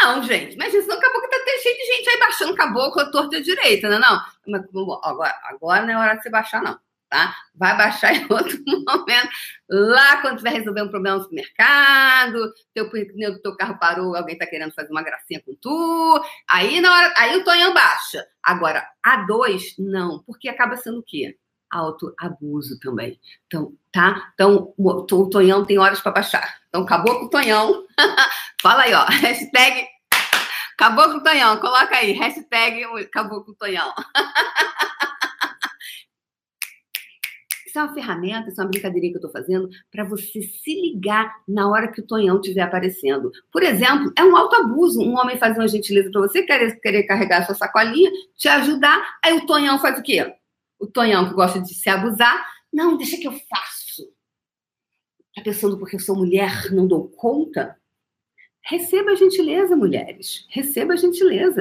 Não, 0.00 0.22
gente, 0.22 0.56
mas 0.56 0.72
isso 0.72 0.88
não, 0.88 0.96
o 0.96 1.00
caboclo 1.00 1.28
tá 1.28 1.36
cheio 1.62 1.76
de 1.76 1.96
gente 1.96 2.08
aí 2.08 2.18
baixando 2.18 2.54
caboclo 2.54 3.02
a 3.02 3.10
torta 3.10 3.42
direita, 3.42 3.90
não 3.90 3.96
é 3.96 4.00
não? 4.00 4.22
Mas, 4.46 4.62
agora, 5.02 5.38
agora 5.44 5.82
não 5.82 5.92
é 5.92 5.96
hora 5.98 6.14
de 6.16 6.22
você 6.22 6.30
baixar, 6.30 6.62
não 6.62 6.85
tá? 7.16 7.34
Vai 7.54 7.76
baixar 7.76 8.14
em 8.14 8.26
outro 8.28 8.58
momento. 8.68 9.28
Lá 9.68 10.20
quando 10.20 10.36
tiver 10.36 10.50
resolver 10.50 10.82
um 10.82 10.90
problema 10.90 11.16
no 11.16 11.22
supermercado, 11.22 12.52
teu 12.74 12.90
teu 13.42 13.56
carro 13.56 13.78
parou, 13.78 14.14
alguém 14.14 14.36
tá 14.36 14.46
querendo 14.46 14.74
fazer 14.74 14.90
uma 14.90 15.02
gracinha 15.02 15.42
com 15.44 15.54
tu. 15.60 16.22
Aí 16.46 16.80
na 16.80 16.92
hora, 16.92 17.14
aí 17.16 17.36
o 17.38 17.44
Tonhão 17.44 17.72
baixa. 17.72 18.26
Agora, 18.42 18.86
a 19.02 19.24
dois, 19.24 19.74
não, 19.78 20.22
porque 20.26 20.48
acaba 20.48 20.76
sendo 20.76 20.98
o 20.98 21.02
quê? 21.02 21.38
Autoabuso 21.70 22.78
também. 22.78 23.18
Então, 23.46 23.72
tá? 23.90 24.30
Então, 24.34 24.72
o 24.78 25.28
Tonhão 25.28 25.64
tem 25.64 25.78
horas 25.78 26.00
para 26.00 26.12
baixar. 26.12 26.58
Então, 26.68 26.82
acabou 26.82 27.18
com 27.18 27.24
o 27.26 27.30
Tonhão. 27.30 27.84
Fala 28.62 28.82
aí, 28.82 28.94
ó. 28.94 29.04
Hashtag 29.06 29.84
acabou 30.74 31.10
com 31.10 31.18
o 31.18 31.22
Tonhão. 31.22 31.56
Coloca 31.58 31.96
aí. 31.96 32.12
Hashtag 32.12 32.84
acabou 33.02 33.42
com 33.44 33.50
o 33.50 33.56
Tonhão. 33.56 33.92
Isso 37.76 37.80
é 37.80 37.84
uma 37.84 37.92
ferramenta, 37.94 38.48
isso 38.48 38.58
é 38.58 38.64
uma 38.64 38.70
brincadeirinha 38.70 39.12
que 39.12 39.18
eu 39.18 39.26
estou 39.26 39.30
fazendo 39.30 39.68
para 39.92 40.02
você 40.02 40.40
se 40.40 40.80
ligar 40.80 41.30
na 41.46 41.68
hora 41.68 41.92
que 41.92 42.00
o 42.00 42.06
Tonhão 42.06 42.36
estiver 42.40 42.62
aparecendo. 42.62 43.30
Por 43.52 43.62
exemplo, 43.62 44.10
é 44.16 44.24
um 44.24 44.34
autoabuso. 44.34 45.02
Um 45.02 45.14
homem 45.18 45.36
fazer 45.36 45.58
uma 45.58 45.68
gentileza 45.68 46.10
para 46.10 46.22
você, 46.22 46.42
querer, 46.42 46.80
querer 46.80 47.02
carregar 47.02 47.42
a 47.42 47.44
sua 47.44 47.54
sacolinha, 47.54 48.10
te 48.34 48.48
ajudar. 48.48 49.18
Aí 49.22 49.34
o 49.34 49.44
Tonhão 49.44 49.78
faz 49.78 49.98
o 49.98 50.02
quê? 50.02 50.34
O 50.78 50.86
Tonhão 50.86 51.28
que 51.28 51.34
gosta 51.34 51.60
de 51.60 51.74
se 51.74 51.90
abusar. 51.90 52.46
Não, 52.72 52.96
deixa 52.96 53.18
que 53.18 53.28
eu 53.28 53.32
faço. 53.32 54.10
Tá 55.34 55.42
pensando 55.42 55.76
porque 55.76 55.96
eu 55.96 56.00
sou 56.00 56.16
mulher, 56.16 56.72
não 56.72 56.88
dou 56.88 57.10
conta? 57.10 57.76
Receba 58.62 59.10
a 59.10 59.16
gentileza, 59.16 59.76
mulheres. 59.76 60.46
Receba 60.48 60.94
a 60.94 60.96
gentileza. 60.96 61.60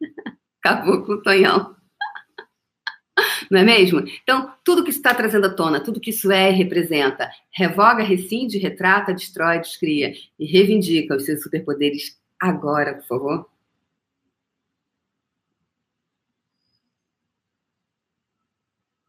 Acabou 0.64 1.04
com 1.04 1.12
o 1.12 1.22
Tonhão. 1.22 1.75
Não 3.50 3.60
é 3.60 3.64
mesmo? 3.64 4.00
Então, 4.22 4.52
tudo 4.64 4.82
que 4.82 4.90
isso 4.90 4.98
está 4.98 5.14
trazendo 5.14 5.46
à 5.46 5.50
tona, 5.50 5.80
tudo 5.80 6.00
que 6.00 6.10
isso 6.10 6.30
é 6.30 6.50
e 6.50 6.54
representa, 6.54 7.30
revoga, 7.50 8.02
rescinde, 8.02 8.58
retrata, 8.58 9.14
destrói, 9.14 9.58
descria 9.60 10.12
e 10.38 10.46
reivindica 10.46 11.16
os 11.16 11.24
seus 11.24 11.42
superpoderes 11.42 12.18
agora, 12.40 12.94
por 12.94 13.06
favor. 13.06 13.56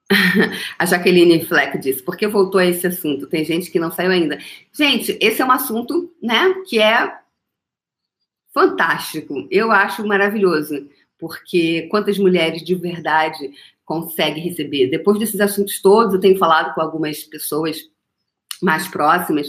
A 0.80 0.86
Jaqueline 0.86 1.46
Fleck 1.46 1.78
disse, 1.78 2.02
por 2.02 2.16
que 2.16 2.28
voltou 2.28 2.60
a 2.60 2.66
esse 2.66 2.88
assunto? 2.88 3.28
Tem 3.28 3.44
gente 3.44 3.70
que 3.70 3.80
não 3.80 3.92
saiu 3.92 4.12
ainda. 4.12 4.38
Gente, 4.72 5.18
esse 5.20 5.42
é 5.42 5.46
um 5.46 5.52
assunto, 5.52 6.14
né, 6.22 6.54
que 6.68 6.80
é 6.80 7.14
fantástico. 8.54 9.48
Eu 9.52 9.72
acho 9.72 10.08
maravilhoso, 10.08 10.90
porque 11.20 11.88
quantas 11.90 12.18
mulheres 12.18 12.64
de 12.64 12.76
verdade 12.76 13.52
consegue 13.88 14.42
receber. 14.42 14.90
Depois 14.90 15.18
desses 15.18 15.40
assuntos 15.40 15.82
todos, 15.82 16.14
eu 16.14 16.20
tenho 16.20 16.38
falado 16.38 16.76
com 16.76 16.82
algumas 16.82 17.24
pessoas 17.24 17.78
mais 18.62 18.86
próximas 18.86 19.48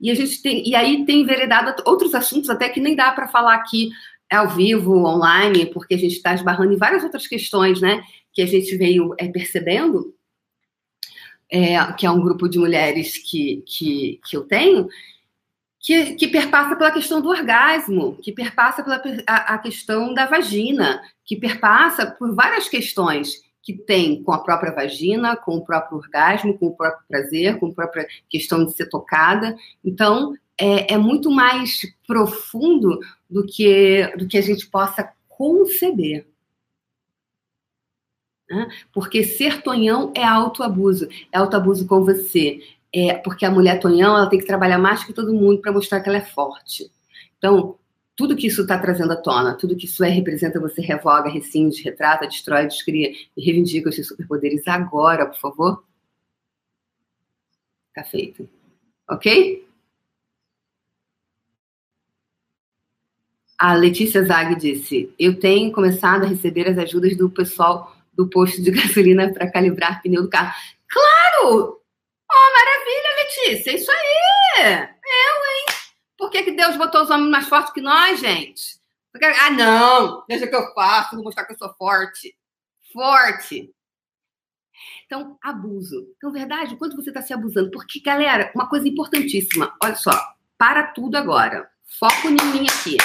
e 0.00 0.10
a 0.10 0.14
gente 0.14 0.42
tem 0.42 0.68
e 0.68 0.74
aí 0.74 1.06
tem 1.06 1.20
enveredado 1.22 1.82
outros 1.86 2.14
assuntos 2.14 2.50
até 2.50 2.68
que 2.68 2.80
nem 2.80 2.96
dá 2.96 3.12
para 3.12 3.28
falar 3.28 3.54
aqui 3.54 3.90
ao 4.30 4.48
vivo, 4.48 5.06
online, 5.06 5.66
porque 5.66 5.94
a 5.94 5.98
gente 5.98 6.16
está 6.16 6.34
esbarrando 6.34 6.72
em 6.72 6.76
várias 6.76 7.04
outras 7.04 7.28
questões, 7.28 7.80
né? 7.80 8.02
Que 8.32 8.42
a 8.42 8.46
gente 8.46 8.76
veio 8.76 9.14
é, 9.18 9.28
percebendo, 9.28 10.12
é, 11.48 11.92
que 11.92 12.04
é 12.04 12.10
um 12.10 12.20
grupo 12.20 12.48
de 12.48 12.58
mulheres 12.58 13.16
que, 13.18 13.62
que, 13.64 14.20
que 14.28 14.36
eu 14.36 14.42
tenho, 14.42 14.88
que, 15.78 16.16
que, 16.16 16.26
perpassa 16.26 16.74
pela 16.74 16.90
questão 16.90 17.20
do 17.20 17.28
orgasmo, 17.28 18.16
que 18.20 18.32
perpassa 18.32 18.82
pela 18.82 19.00
a, 19.28 19.54
a, 19.54 19.58
questão 19.58 20.12
da 20.12 20.26
vagina, 20.26 21.00
que 21.24 21.36
perpassa 21.36 22.04
por 22.04 22.34
várias 22.34 22.68
questões 22.68 23.45
que 23.66 23.72
tem 23.72 24.22
com 24.22 24.30
a 24.30 24.38
própria 24.38 24.70
vagina, 24.70 25.36
com 25.36 25.56
o 25.56 25.64
próprio 25.64 25.98
orgasmo, 25.98 26.56
com 26.56 26.68
o 26.68 26.76
próprio 26.76 27.04
prazer, 27.08 27.58
com 27.58 27.66
a 27.66 27.74
própria 27.74 28.06
questão 28.30 28.64
de 28.64 28.70
ser 28.70 28.86
tocada. 28.86 29.56
Então, 29.84 30.36
é, 30.56 30.94
é 30.94 30.96
muito 30.96 31.32
mais 31.32 31.80
profundo 32.06 33.00
do 33.28 33.44
que, 33.44 34.06
do 34.16 34.28
que 34.28 34.38
a 34.38 34.40
gente 34.40 34.68
possa 34.68 35.12
conceber. 35.26 36.28
Né? 38.48 38.68
Porque 38.92 39.24
ser 39.24 39.60
tonhão 39.62 40.12
é 40.14 40.22
autoabuso, 40.24 41.08
é 41.32 41.36
autoabuso 41.36 41.88
com 41.88 42.04
você. 42.04 42.60
É, 42.94 43.14
porque 43.14 43.44
a 43.44 43.50
mulher 43.50 43.80
tonhão 43.80 44.16
ela 44.16 44.30
tem 44.30 44.38
que 44.38 44.46
trabalhar 44.46 44.78
mais 44.78 45.02
que 45.02 45.12
todo 45.12 45.34
mundo 45.34 45.60
para 45.60 45.72
mostrar 45.72 46.00
que 46.00 46.08
ela 46.08 46.18
é 46.18 46.24
forte. 46.24 46.88
Então, 47.36 47.76
tudo 48.16 48.34
que 48.34 48.46
isso 48.46 48.62
está 48.62 48.78
trazendo 48.78 49.12
à 49.12 49.16
tona, 49.16 49.54
tudo 49.54 49.76
que 49.76 49.84
isso 49.84 50.02
é, 50.02 50.08
representa, 50.08 50.58
você 50.58 50.80
revoga, 50.80 51.28
rescinde, 51.28 51.82
retrata, 51.82 52.26
destrói, 52.26 52.66
descria 52.66 53.12
e 53.36 53.44
reivindica 53.44 53.90
os 53.90 53.94
seus 53.94 54.08
superpoderes 54.08 54.66
agora, 54.66 55.26
por 55.26 55.38
favor. 55.38 55.84
Tá 57.94 58.02
feito. 58.02 58.48
Ok? 59.08 59.66
A 63.58 63.74
Letícia 63.74 64.24
Zag 64.24 64.54
disse: 64.56 65.14
Eu 65.18 65.38
tenho 65.38 65.72
começado 65.72 66.24
a 66.24 66.26
receber 66.26 66.68
as 66.68 66.78
ajudas 66.78 67.16
do 67.16 67.30
pessoal 67.30 67.94
do 68.14 68.28
posto 68.28 68.62
de 68.62 68.70
gasolina 68.72 69.32
para 69.32 69.50
calibrar 69.50 70.02
pneu 70.02 70.22
do 70.22 70.30
carro. 70.30 70.54
Claro! 70.88 71.80
Oh, 72.30 72.52
maravilha, 72.54 73.52
Letícia! 73.52 73.76
Isso 73.76 73.90
aí! 73.90 74.95
Por 76.26 76.32
que, 76.32 76.42
que 76.42 76.56
Deus 76.56 76.76
botou 76.76 77.04
os 77.04 77.10
homens 77.10 77.30
mais 77.30 77.48
fortes 77.48 77.72
que 77.72 77.80
nós, 77.80 78.18
gente? 78.18 78.80
Porque, 79.12 79.24
ah, 79.26 79.48
não! 79.48 80.24
Deixa 80.28 80.48
que 80.48 80.56
eu 80.56 80.74
faço, 80.74 81.14
vou 81.14 81.22
mostrar 81.22 81.44
que 81.44 81.52
eu 81.52 81.56
sou 81.56 81.72
forte. 81.74 82.36
Forte! 82.92 83.72
Então, 85.04 85.38
abuso. 85.40 86.04
Então, 86.16 86.32
verdade, 86.32 86.74
quanto 86.74 86.96
você 86.96 87.10
está 87.10 87.22
se 87.22 87.32
abusando? 87.32 87.70
Porque, 87.70 88.00
galera, 88.00 88.50
uma 88.56 88.68
coisa 88.68 88.88
importantíssima. 88.88 89.72
Olha 89.80 89.94
só, 89.94 90.10
para 90.58 90.88
tudo 90.88 91.16
agora. 91.16 91.70
Foco 91.96 92.26
em 92.26 92.32
mim 92.32 92.66
aqui. 92.68 92.96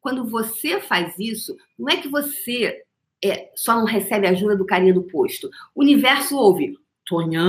Quando 0.00 0.28
você 0.28 0.80
faz 0.80 1.16
isso, 1.20 1.56
não 1.78 1.88
é 1.88 1.98
que 1.98 2.08
você 2.08 2.82
é, 3.24 3.52
só 3.54 3.76
não 3.76 3.84
recebe 3.84 4.26
ajuda 4.26 4.56
do 4.56 4.66
carinha 4.66 4.92
do 4.92 5.04
posto. 5.04 5.48
O 5.72 5.82
universo 5.82 6.36
ouve, 6.36 6.76
Tonhão, 7.06 7.46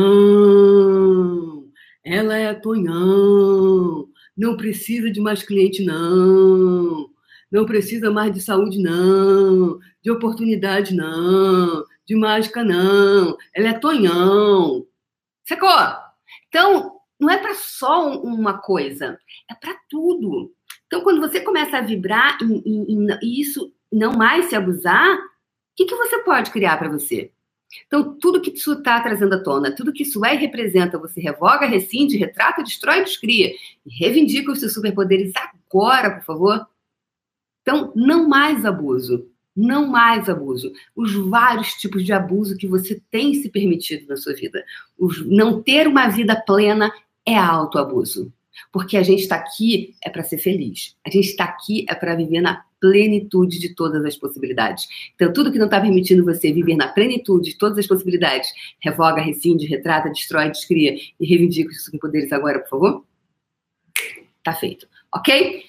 ela 2.03 2.37
é 2.37 2.53
Tonhão, 2.53 4.07
não 4.37 4.55
precisa 4.55 5.09
de 5.09 5.19
mais 5.19 5.41
cliente, 5.41 5.83
não. 5.83 7.09
Não 7.51 7.65
precisa 7.65 8.11
mais 8.11 8.31
de 8.31 8.41
saúde, 8.41 8.77
não. 8.77 9.79
De 10.03 10.11
oportunidade, 10.11 10.93
não. 10.93 11.83
De 12.05 12.15
mágica, 12.15 12.63
não. 12.63 13.37
Ela 13.53 13.69
é 13.69 13.79
Tonhão. 13.79 14.85
Sacou? 15.47 15.69
Então, 16.47 16.97
não 17.19 17.29
é 17.29 17.37
para 17.37 17.55
só 17.55 18.15
uma 18.21 18.59
coisa, 18.59 19.17
é 19.49 19.55
para 19.55 19.75
tudo. 19.89 20.53
Então, 20.85 21.01
quando 21.01 21.19
você 21.19 21.39
começa 21.41 21.77
a 21.77 21.81
vibrar 21.81 22.37
e, 22.41 23.41
isso 23.41 23.73
não 23.91 24.11
mais 24.11 24.45
se 24.45 24.55
abusar, 24.55 25.17
o 25.17 25.21
que, 25.75 25.85
que 25.85 25.95
você 25.95 26.19
pode 26.19 26.51
criar 26.51 26.77
para 26.77 26.89
você? 26.89 27.31
Então, 27.85 28.17
tudo 28.19 28.41
que 28.41 28.51
isso 28.51 28.73
está 28.73 28.99
trazendo 29.01 29.35
à 29.35 29.43
tona, 29.43 29.75
tudo 29.75 29.93
que 29.93 30.03
isso 30.03 30.25
é 30.25 30.35
e 30.35 30.37
representa, 30.37 30.97
você 30.97 31.21
revoga, 31.21 31.65
rescinde, 31.65 32.17
retrata, 32.17 32.63
destrói, 32.63 33.03
descria. 33.03 33.51
E 33.85 33.97
reivindica 33.99 34.51
os 34.51 34.59
seus 34.59 34.73
superpoderes 34.73 35.31
agora, 35.35 36.11
por 36.11 36.23
favor. 36.23 36.67
Então, 37.61 37.91
não 37.95 38.27
mais 38.27 38.65
abuso. 38.65 39.29
Não 39.55 39.87
mais 39.87 40.29
abuso. 40.29 40.71
Os 40.95 41.13
vários 41.13 41.73
tipos 41.73 42.05
de 42.05 42.13
abuso 42.13 42.55
que 42.57 42.67
você 42.67 43.01
tem 43.09 43.33
se 43.33 43.49
permitido 43.49 44.07
na 44.07 44.15
sua 44.15 44.33
vida. 44.33 44.63
Os, 44.97 45.25
não 45.25 45.61
ter 45.61 45.87
uma 45.87 46.07
vida 46.07 46.35
plena 46.35 46.91
é 47.25 47.35
autoabuso. 47.37 48.31
Porque 48.71 48.97
a 48.97 49.03
gente 49.03 49.21
está 49.21 49.35
aqui 49.35 49.95
é 50.03 50.09
para 50.09 50.23
ser 50.23 50.37
feliz. 50.37 50.95
A 51.05 51.09
gente 51.09 51.29
está 51.29 51.45
aqui 51.45 51.85
é 51.89 51.95
para 51.95 52.15
viver 52.15 52.41
na 52.41 52.63
plenitude 52.79 53.59
de 53.59 53.73
todas 53.73 54.05
as 54.05 54.15
possibilidades. 54.15 54.87
Então, 55.15 55.33
tudo 55.33 55.51
que 55.51 55.57
não 55.57 55.65
está 55.65 55.81
permitindo 55.81 56.23
você 56.23 56.51
viver 56.51 56.75
na 56.75 56.87
plenitude 56.87 57.51
de 57.51 57.57
todas 57.57 57.77
as 57.79 57.87
possibilidades, 57.87 58.49
revoga, 58.79 59.21
rescinde, 59.21 59.65
retrata, 59.65 60.09
destrói, 60.09 60.49
descria 60.49 60.95
e 61.19 61.25
reivindica 61.25 61.71
os 61.71 61.83
superpoderes 61.83 62.31
agora, 62.31 62.59
por 62.59 62.69
favor. 62.69 63.05
Tá 64.43 64.53
feito. 64.53 64.87
Ok? 65.13 65.63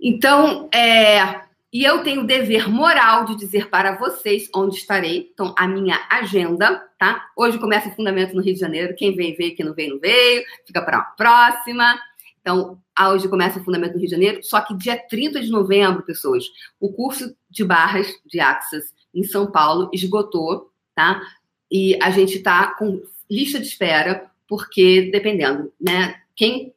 Então, 0.00 0.68
é, 0.74 1.42
e 1.72 1.84
eu 1.84 2.02
tenho 2.02 2.20
o 2.20 2.26
dever 2.26 2.68
moral 2.68 3.24
de 3.24 3.34
dizer 3.34 3.70
para 3.70 3.96
vocês 3.96 4.50
onde 4.54 4.76
estarei. 4.76 5.30
Então, 5.32 5.54
a 5.56 5.66
minha 5.66 5.98
agenda, 6.10 6.86
tá? 6.98 7.30
Hoje 7.34 7.58
começa 7.58 7.88
o 7.88 7.94
Fundamento 7.94 8.34
no 8.34 8.42
Rio 8.42 8.52
de 8.52 8.60
Janeiro. 8.60 8.94
Quem 8.94 9.16
veio, 9.16 9.34
veio. 9.34 9.56
Quem 9.56 9.64
não 9.64 9.72
veio, 9.72 9.94
não 9.94 9.98
veio. 9.98 10.44
Fica 10.66 10.82
para 10.82 10.98
a 10.98 11.02
próxima. 11.02 11.98
Então, 12.42 12.78
hoje 13.08 13.26
começa 13.26 13.58
o 13.58 13.64
Fundamento 13.64 13.94
no 13.94 14.00
Rio 14.00 14.08
de 14.08 14.12
Janeiro. 14.12 14.44
Só 14.44 14.60
que 14.60 14.76
dia 14.76 14.98
30 15.08 15.40
de 15.40 15.50
novembro, 15.50 16.02
pessoas, 16.02 16.44
o 16.78 16.92
curso 16.92 17.34
de 17.48 17.64
barras 17.64 18.06
de 18.26 18.38
Axis 18.38 18.92
em 19.14 19.24
São 19.24 19.50
Paulo 19.50 19.88
esgotou, 19.94 20.70
tá? 20.94 21.22
E 21.70 21.98
a 22.02 22.10
gente 22.10 22.36
está 22.36 22.74
com 22.74 23.00
lista 23.30 23.58
de 23.58 23.66
espera, 23.66 24.30
porque 24.46 25.08
dependendo, 25.10 25.72
né? 25.80 26.20
Quem 26.36 26.74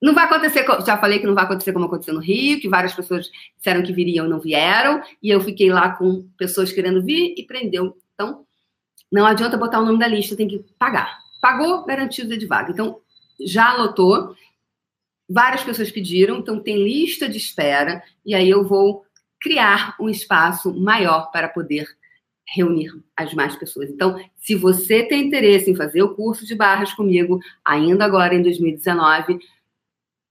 não 0.00 0.14
vai 0.14 0.24
acontecer, 0.24 0.64
já 0.86 0.96
falei 0.96 1.18
que 1.18 1.26
não 1.26 1.34
vai 1.34 1.44
acontecer 1.44 1.72
como 1.72 1.84
aconteceu 1.84 2.14
no 2.14 2.20
Rio, 2.20 2.60
que 2.60 2.68
várias 2.68 2.94
pessoas 2.94 3.30
disseram 3.56 3.82
que 3.82 3.92
viriam 3.92 4.26
e 4.26 4.28
não 4.28 4.40
vieram, 4.40 5.02
e 5.22 5.28
eu 5.28 5.40
fiquei 5.40 5.70
lá 5.70 5.90
com 5.90 6.26
pessoas 6.38 6.72
querendo 6.72 7.02
vir 7.02 7.34
e 7.36 7.44
prendeu. 7.44 7.96
Então, 8.14 8.46
não 9.12 9.26
adianta 9.26 9.58
botar 9.58 9.80
o 9.80 9.84
nome 9.84 9.98
da 9.98 10.08
lista, 10.08 10.36
tem 10.36 10.48
que 10.48 10.64
pagar. 10.78 11.18
Pagou, 11.40 11.84
garantido 11.84 12.36
de 12.36 12.46
vaga. 12.46 12.70
Então, 12.72 13.00
já 13.44 13.74
lotou, 13.76 14.34
várias 15.28 15.62
pessoas 15.62 15.90
pediram, 15.90 16.38
então 16.38 16.60
tem 16.60 16.82
lista 16.82 17.28
de 17.28 17.36
espera, 17.36 18.02
e 18.24 18.34
aí 18.34 18.48
eu 18.48 18.66
vou 18.66 19.04
criar 19.40 19.96
um 20.00 20.08
espaço 20.08 20.72
maior 20.78 21.30
para 21.30 21.48
poder 21.48 21.86
reunir 22.46 22.90
as 23.16 23.32
mais 23.32 23.54
pessoas. 23.54 23.90
Então, 23.90 24.20
se 24.36 24.54
você 24.54 25.04
tem 25.04 25.26
interesse 25.26 25.70
em 25.70 25.76
fazer 25.76 26.02
o 26.02 26.14
curso 26.14 26.44
de 26.46 26.54
barras 26.54 26.92
comigo, 26.92 27.38
ainda 27.64 28.04
agora 28.04 28.34
em 28.34 28.42
2019, 28.42 29.38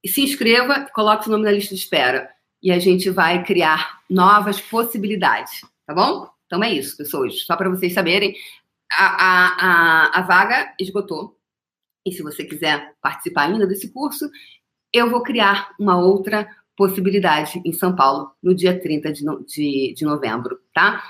se 0.08 0.22
inscreva, 0.22 0.88
coloque 0.94 1.28
o 1.28 1.30
nome 1.30 1.44
na 1.44 1.52
lista 1.52 1.74
de 1.74 1.80
espera 1.80 2.30
e 2.62 2.70
a 2.70 2.78
gente 2.78 3.10
vai 3.10 3.44
criar 3.44 4.00
novas 4.08 4.60
possibilidades, 4.60 5.60
tá 5.86 5.94
bom? 5.94 6.28
Então 6.46 6.62
é 6.62 6.72
isso, 6.72 6.96
pessoas. 6.96 7.42
Só 7.44 7.56
para 7.56 7.70
vocês 7.70 7.92
saberem, 7.92 8.34
a, 8.92 9.04
a, 9.04 9.46
a, 9.46 10.18
a, 10.18 10.22
vaga 10.22 10.74
esgotou. 10.78 11.38
E 12.04 12.12
se 12.12 12.22
você 12.22 12.44
quiser 12.44 12.94
participar 13.00 13.42
ainda 13.42 13.66
desse 13.66 13.92
curso, 13.92 14.28
eu 14.92 15.08
vou 15.08 15.22
criar 15.22 15.74
uma 15.78 15.98
outra 15.98 16.48
possibilidade 16.76 17.60
em 17.64 17.72
São 17.72 17.94
Paulo 17.94 18.32
no 18.42 18.54
dia 18.54 18.78
30 18.78 19.12
de, 19.12 19.24
no, 19.24 19.44
de, 19.44 19.94
de 19.96 20.04
novembro, 20.04 20.58
tá? 20.74 21.02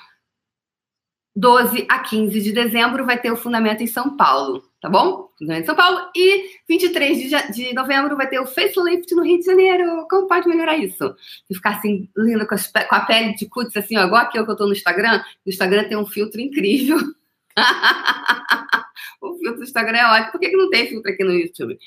12 1.34 1.86
a 1.88 2.00
15 2.00 2.40
de 2.42 2.52
dezembro 2.52 3.06
vai 3.06 3.18
ter 3.20 3.30
o 3.30 3.36
Fundamento 3.36 3.82
em 3.82 3.86
São 3.86 4.16
Paulo 4.16 4.69
tá 4.80 4.88
bom? 4.88 5.30
Em 5.40 5.64
São 5.64 5.74
Paulo. 5.74 6.10
E 6.16 6.58
23 6.68 7.18
de, 7.18 7.52
de 7.52 7.74
novembro 7.74 8.16
vai 8.16 8.28
ter 8.28 8.40
o 8.40 8.46
facelift 8.46 9.14
no 9.14 9.22
Rio 9.22 9.38
de 9.38 9.44
Janeiro. 9.44 10.06
Como 10.08 10.26
pode 10.26 10.48
melhorar 10.48 10.76
isso? 10.76 11.14
E 11.48 11.54
ficar 11.54 11.76
assim, 11.76 12.08
linda 12.16 12.46
com, 12.46 12.56
com, 12.56 12.94
a 12.94 13.00
pele 13.00 13.34
de 13.34 13.46
cutis, 13.46 13.76
assim, 13.76 13.96
ó, 13.96 14.06
igual 14.06 14.22
aqui 14.22 14.42
que 14.42 14.50
eu 14.50 14.56
tô 14.56 14.66
no 14.66 14.72
Instagram. 14.72 15.22
No 15.44 15.52
Instagram 15.52 15.88
tem 15.88 15.96
um 15.96 16.06
filtro 16.06 16.40
incrível. 16.40 16.96
o 19.20 19.38
filtro 19.38 19.58
do 19.58 19.64
Instagram 19.64 19.98
é 19.98 20.06
ótimo. 20.06 20.32
Por 20.32 20.40
que, 20.40 20.48
que 20.48 20.56
não 20.56 20.70
tem 20.70 20.88
filtro 20.88 21.12
aqui 21.12 21.24
no 21.24 21.32
YouTube? 21.32 21.78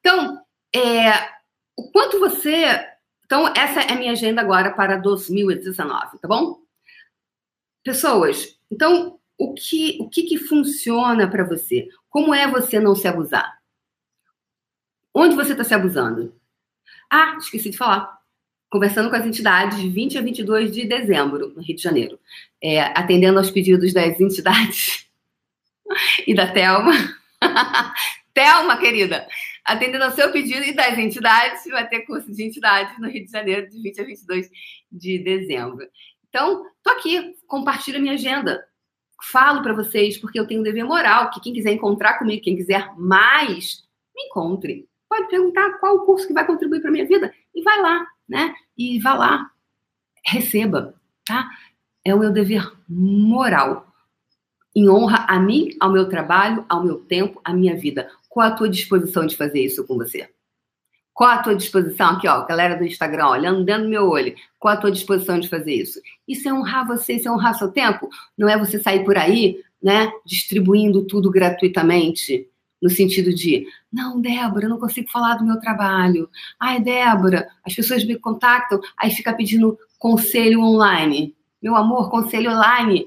Então, 0.00 0.38
é, 0.74 1.12
o 1.76 1.90
quanto 1.90 2.20
você. 2.20 2.88
Então, 3.24 3.48
essa 3.56 3.80
é 3.80 3.92
a 3.92 3.96
minha 3.96 4.12
agenda 4.12 4.42
agora 4.42 4.70
para 4.70 4.98
2019, 4.98 6.18
tá 6.18 6.28
bom? 6.28 6.58
Pessoas, 7.82 8.58
então, 8.70 9.18
o 9.38 9.54
que, 9.54 9.98
o 10.00 10.08
que, 10.08 10.22
que 10.22 10.38
funciona 10.38 11.28
para 11.28 11.44
você? 11.44 11.88
Como 12.08 12.34
é 12.34 12.46
você 12.46 12.78
não 12.78 12.94
se 12.94 13.08
abusar? 13.08 13.58
Onde 15.12 15.34
você 15.34 15.52
está 15.52 15.64
se 15.64 15.74
abusando? 15.74 16.34
Ah, 17.10 17.36
esqueci 17.38 17.70
de 17.70 17.76
falar. 17.76 18.18
Conversando 18.70 19.10
com 19.10 19.16
as 19.16 19.26
entidades 19.26 19.80
de 19.80 19.88
20 19.88 20.18
a 20.18 20.20
22 20.20 20.72
de 20.72 20.86
dezembro, 20.86 21.52
no 21.54 21.62
Rio 21.62 21.76
de 21.76 21.82
Janeiro. 21.82 22.18
É, 22.60 22.80
atendendo 22.80 23.38
aos 23.38 23.50
pedidos 23.50 23.92
das 23.92 24.18
entidades 24.20 25.08
e 26.26 26.34
da 26.34 26.50
Telma. 26.50 26.92
Telma, 28.34 28.76
querida, 28.78 29.28
atendendo 29.64 30.04
ao 30.04 30.10
seu 30.10 30.32
pedido 30.32 30.64
e 30.64 30.74
das 30.74 30.98
entidades, 30.98 31.64
vai 31.70 31.88
ter 31.88 32.00
curso 32.00 32.32
de 32.32 32.42
entidades 32.42 32.98
no 32.98 33.08
Rio 33.08 33.24
de 33.24 33.30
Janeiro, 33.30 33.68
de 33.68 33.80
20 33.80 34.00
a 34.00 34.04
22 34.04 34.50
de 34.90 35.18
dezembro. 35.20 35.86
Então, 36.28 36.64
tô 36.82 36.90
aqui, 36.90 37.36
compartilha 37.46 38.00
minha 38.00 38.14
agenda 38.14 38.60
falo 39.30 39.62
para 39.62 39.72
vocês 39.72 40.18
porque 40.18 40.38
eu 40.38 40.46
tenho 40.46 40.60
um 40.60 40.64
dever 40.64 40.84
moral, 40.84 41.30
que 41.30 41.40
quem 41.40 41.52
quiser 41.52 41.72
encontrar 41.72 42.18
comigo, 42.18 42.42
quem 42.42 42.56
quiser 42.56 42.92
mais, 42.96 43.84
me 44.14 44.24
encontre. 44.24 44.88
Pode 45.08 45.28
perguntar 45.28 45.78
qual 45.78 45.96
o 45.96 46.06
curso 46.06 46.26
que 46.26 46.32
vai 46.32 46.46
contribuir 46.46 46.80
para 46.80 46.90
minha 46.90 47.06
vida 47.06 47.32
e 47.54 47.62
vai 47.62 47.80
lá, 47.80 48.06
né? 48.28 48.54
E 48.76 48.98
vá 48.98 49.14
lá, 49.14 49.50
receba, 50.24 50.94
tá? 51.24 51.48
É 52.04 52.14
o 52.14 52.18
meu 52.18 52.32
dever 52.32 52.70
moral. 52.88 53.86
Em 54.74 54.88
honra 54.88 55.24
a 55.28 55.38
mim, 55.38 55.70
ao 55.80 55.92
meu 55.92 56.08
trabalho, 56.08 56.64
ao 56.68 56.82
meu 56.82 56.96
tempo, 56.96 57.40
à 57.44 57.52
minha 57.52 57.76
vida. 57.76 58.10
Qual 58.28 58.46
a 58.46 58.50
tua 58.50 58.68
disposição 58.68 59.24
de 59.24 59.36
fazer 59.36 59.64
isso 59.64 59.86
com 59.86 59.96
você? 59.96 60.28
Qual 61.14 61.30
a 61.30 61.38
tua 61.38 61.54
disposição? 61.54 62.10
Aqui, 62.10 62.26
ó, 62.26 62.44
galera 62.44 62.76
do 62.76 62.84
Instagram, 62.84 63.28
olhando 63.28 63.64
dentro 63.64 63.84
do 63.84 63.88
meu 63.88 64.10
olho. 64.10 64.34
Qual 64.58 64.74
a 64.74 64.76
tua 64.76 64.90
disposição 64.90 65.38
de 65.38 65.48
fazer 65.48 65.72
isso? 65.72 66.00
Isso 66.26 66.48
é 66.48 66.52
honrar 66.52 66.84
você, 66.84 67.14
isso 67.14 67.28
é 67.28 67.30
honrar 67.30 67.54
seu 67.54 67.70
tempo. 67.70 68.08
Não 68.36 68.48
é 68.48 68.58
você 68.58 68.80
sair 68.80 69.04
por 69.04 69.16
aí, 69.16 69.62
né, 69.80 70.10
distribuindo 70.26 71.06
tudo 71.06 71.30
gratuitamente. 71.30 72.48
No 72.82 72.90
sentido 72.90 73.32
de, 73.32 73.64
não, 73.92 74.20
Débora, 74.20 74.66
eu 74.66 74.68
não 74.68 74.78
consigo 74.78 75.08
falar 75.08 75.36
do 75.36 75.44
meu 75.44 75.58
trabalho. 75.60 76.28
Ai, 76.58 76.80
Débora, 76.80 77.48
as 77.64 77.72
pessoas 77.72 78.04
me 78.04 78.18
contactam, 78.18 78.80
aí 78.98 79.10
fica 79.10 79.32
pedindo 79.32 79.78
conselho 79.98 80.60
online. 80.60 81.34
Meu 81.62 81.76
amor, 81.76 82.10
conselho 82.10 82.50
online. 82.50 83.06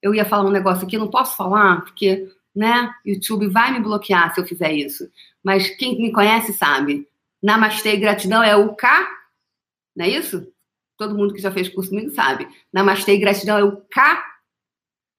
Eu 0.00 0.14
ia 0.14 0.24
falar 0.24 0.48
um 0.48 0.52
negócio 0.52 0.86
aqui, 0.86 0.96
não 0.96 1.10
posso 1.10 1.36
falar, 1.36 1.80
porque, 1.82 2.28
né, 2.54 2.94
YouTube 3.04 3.48
vai 3.48 3.72
me 3.72 3.80
bloquear 3.80 4.32
se 4.32 4.40
eu 4.40 4.46
fizer 4.46 4.72
isso 4.72 5.10
mas 5.42 5.68
quem 5.76 5.98
me 5.98 6.12
conhece 6.12 6.52
sabe. 6.52 7.08
Namastê, 7.42 7.96
gratidão 7.96 8.42
é 8.42 8.54
o 8.54 8.74
K 8.74 9.08
Não 9.96 10.04
é 10.04 10.08
isso? 10.08 10.46
Todo 10.96 11.16
mundo 11.16 11.34
que 11.34 11.40
já 11.40 11.50
fez 11.50 11.68
curso 11.68 11.90
comigo 11.90 12.10
sabe. 12.10 12.46
Namastê 12.72 13.14
e 13.14 13.18
gratidão 13.18 13.58
é 13.58 13.64
o 13.64 13.76
K. 13.78 14.24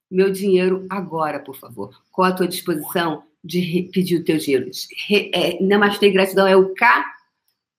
Meu 0.09 0.31
dinheiro 0.31 0.85
agora, 0.89 1.39
por 1.39 1.55
favor. 1.55 2.01
Qual 2.11 2.27
a 2.27 2.31
tua 2.31 2.47
disposição 2.47 3.23
de 3.43 3.89
pedir 3.91 4.17
o 4.17 4.23
teu 4.23 4.37
dinheiro? 4.37 4.69
Re, 5.07 5.31
é, 5.33 5.61
namastê 5.61 6.07
e 6.07 6.11
gratidão 6.11 6.47
é 6.47 6.55
o 6.55 6.73
K. 6.73 7.05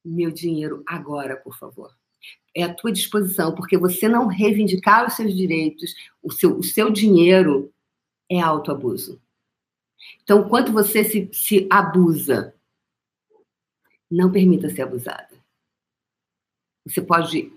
Meu 0.04 0.30
dinheiro 0.30 0.82
agora, 0.86 1.36
por 1.36 1.56
favor. 1.56 1.90
É 2.54 2.64
a 2.64 2.74
tua 2.74 2.92
disposição, 2.92 3.54
porque 3.54 3.78
você 3.78 4.08
não 4.08 4.26
reivindicar 4.26 5.06
os 5.06 5.14
seus 5.14 5.34
direitos, 5.34 5.94
o 6.22 6.30
seu, 6.30 6.58
o 6.58 6.62
seu 6.62 6.90
dinheiro 6.90 7.72
é 8.30 8.40
autoabuso. 8.40 9.20
Então, 10.22 10.48
quanto 10.48 10.72
você 10.72 11.04
se, 11.04 11.28
se 11.32 11.66
abusa, 11.70 12.54
não 14.10 14.30
permita 14.30 14.70
ser 14.70 14.82
abusada. 14.82 15.28
Você 16.86 17.00
pode 17.00 17.52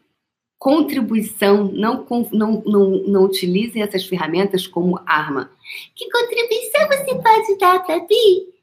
contribuição, 0.58 1.72
não, 1.72 2.06
não, 2.32 2.62
não, 2.66 2.90
não 3.04 3.24
utilize 3.26 3.80
essas 3.80 4.06
ferramentas 4.06 4.66
como 4.66 5.00
arma. 5.06 5.52
Que 5.96 6.10
contribuição 6.10 6.88
você 6.88 7.22
pode 7.22 7.58
dar 7.60 7.86
para 7.86 8.00
mim? 8.00 8.54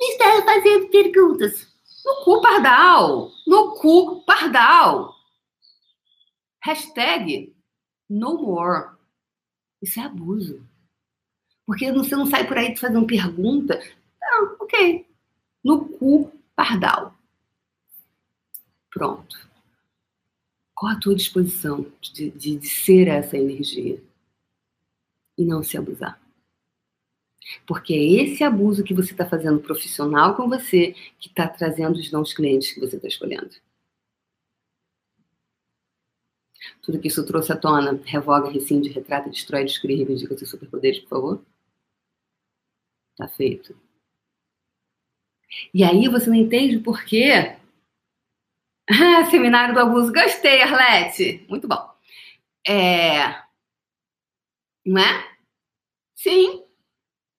Está 0.00 0.42
fazendo 0.44 0.88
perguntas. 0.88 1.68
No 2.04 2.24
cu 2.24 2.40
pardal. 2.40 3.30
No 3.46 3.76
cu 3.76 4.24
pardal. 4.24 5.14
Hashtag 6.60 7.54
no 8.10 8.42
more. 8.42 8.96
Isso 9.80 10.00
é 10.00 10.04
abuso. 10.04 10.66
Porque 11.66 11.92
você 11.92 12.16
não 12.16 12.26
sai 12.26 12.46
por 12.46 12.58
aí 12.58 12.76
fazendo 12.76 13.06
pergunta. 13.06 13.80
Não, 14.20 14.56
ok. 14.60 15.06
No 15.64 15.86
cu 15.86 16.32
pardal. 16.54 17.14
Pronto. 18.90 19.48
Qual 20.74 20.92
a 20.92 20.98
tua 20.98 21.14
disposição 21.14 21.86
de, 22.00 22.30
de, 22.30 22.56
de 22.56 22.68
ser 22.68 23.08
essa 23.08 23.36
energia? 23.36 24.02
E 25.38 25.44
não 25.44 25.62
se 25.62 25.76
abusar. 25.78 26.20
Porque 27.66 27.92
é 27.94 28.22
esse 28.22 28.44
abuso 28.44 28.84
que 28.84 28.94
você 28.94 29.12
está 29.12 29.26
fazendo 29.26 29.60
profissional 29.60 30.36
com 30.36 30.48
você 30.48 30.94
que 31.18 31.28
está 31.28 31.48
trazendo 31.48 31.98
os 31.98 32.10
não 32.10 32.22
clientes 32.24 32.72
que 32.72 32.80
você 32.80 32.96
está 32.96 33.08
escolhendo. 33.08 33.50
Tudo 36.82 36.98
que 36.98 37.08
isso 37.08 37.24
trouxe 37.26 37.52
à 37.52 37.56
tona, 37.56 38.00
revoga, 38.04 38.50
rescinde, 38.50 38.88
retrata, 38.88 39.30
destrói, 39.30 39.64
descreve, 39.64 40.04
reivindica 40.04 40.36
seus 40.36 40.50
superpoderes, 40.50 41.00
por 41.00 41.08
favor. 41.08 41.44
Tá 43.16 43.28
feito. 43.28 43.76
E 45.72 45.84
aí 45.84 46.08
você 46.08 46.28
não 46.28 46.36
entende 46.36 46.78
por 46.78 47.04
quê 47.04 47.56
ah, 48.88 49.24
seminário 49.30 49.74
do 49.74 49.80
abuso. 49.80 50.12
Gostei, 50.12 50.62
Arlete. 50.62 51.46
Muito 51.48 51.68
bom. 51.68 51.90
É... 52.66 53.42
Não 54.84 55.00
é? 55.00 55.36
Sim. 56.14 56.64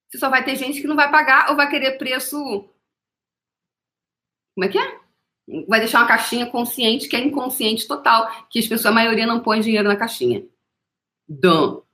Você 0.08 0.18
só 0.18 0.30
vai 0.30 0.44
ter 0.44 0.56
gente 0.56 0.80
que 0.80 0.86
não 0.86 0.96
vai 0.96 1.10
pagar 1.10 1.50
ou 1.50 1.56
vai 1.56 1.68
querer 1.68 1.98
preço. 1.98 2.36
Como 4.54 4.64
é 4.64 4.68
que 4.68 4.78
é? 4.78 5.00
Vai 5.68 5.80
deixar 5.80 6.00
uma 6.00 6.08
caixinha 6.08 6.50
consciente 6.50 7.08
que 7.08 7.16
é 7.16 7.20
inconsciente 7.20 7.86
total, 7.86 8.48
que 8.48 8.58
as 8.58 8.66
pessoas, 8.66 8.86
a 8.86 8.92
maioria 8.92 9.26
não 9.26 9.42
põe 9.42 9.60
dinheiro 9.60 9.88
na 9.88 9.96
caixinha. 9.96 10.46
Dão. 11.28 11.84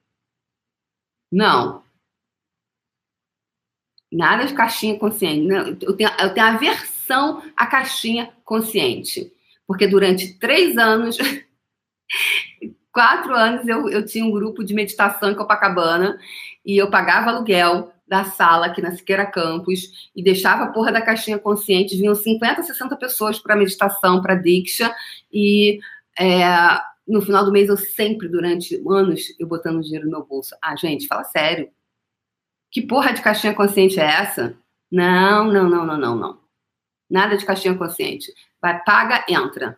Não. 1.32 1.84
Nada 4.11 4.44
de 4.44 4.55
caixinha 4.55 4.99
consciente. 4.99 5.46
Não, 5.46 5.77
eu, 5.81 5.96
tenho, 5.96 6.11
eu 6.18 6.35
tenho 6.35 6.46
aversão 6.46 7.42
à 7.57 7.66
caixinha 7.66 8.31
consciente. 8.44 9.33
Porque 9.66 9.87
durante 9.87 10.38
três 10.38 10.77
anos, 10.77 11.16
quatro 12.92 13.35
anos, 13.35 13.68
eu, 13.68 13.88
eu 13.88 14.05
tinha 14.05 14.25
um 14.25 14.31
grupo 14.31 14.64
de 14.64 14.75
meditação 14.75 15.31
em 15.31 15.35
Copacabana 15.35 16.18
e 16.64 16.77
eu 16.77 16.90
pagava 16.90 17.31
aluguel 17.31 17.92
da 18.07 18.25
sala 18.25 18.66
aqui 18.66 18.83
na 18.83 18.90
Siqueira 18.90 19.25
Campus 19.25 20.11
e 20.16 20.23
deixava 20.23 20.64
a 20.64 20.73
porra 20.73 20.90
da 20.90 21.01
caixinha 21.01 21.38
consciente. 21.38 21.96
Vinham 21.96 22.14
50, 22.14 22.64
60 22.64 22.96
pessoas 22.96 23.38
para 23.38 23.55
meditação, 23.55 24.20
para 24.20 24.35
Diksha 24.35 24.92
e 25.33 25.79
é, 26.18 26.42
no 27.07 27.23
final 27.23 27.44
do 27.44 27.53
mês 27.53 27.68
eu 27.68 27.77
sempre, 27.77 28.29
durante 28.29 28.83
anos, 28.88 29.35
eu 29.38 29.46
botando 29.46 29.83
dinheiro 29.83 30.07
no 30.07 30.11
meu 30.11 30.25
bolso. 30.25 30.55
Ah, 30.62 30.77
gente, 30.77 31.07
fala 31.07 31.25
sério. 31.25 31.70
Que 32.70 32.83
porra 32.83 33.12
de 33.12 33.22
caixinha 33.22 33.54
consciente 33.54 33.98
é 33.98 34.04
essa? 34.04 34.56
Não, 34.90 35.44
não, 35.44 35.68
não, 35.68 35.87
não, 35.87 35.96
não, 35.98 36.16
não. 36.16 36.40
Nada 37.11 37.37
de 37.37 37.44
caixinha 37.44 37.76
consciente. 37.76 38.33
Vai, 38.61 38.83
paga, 38.85 39.24
entra. 39.28 39.76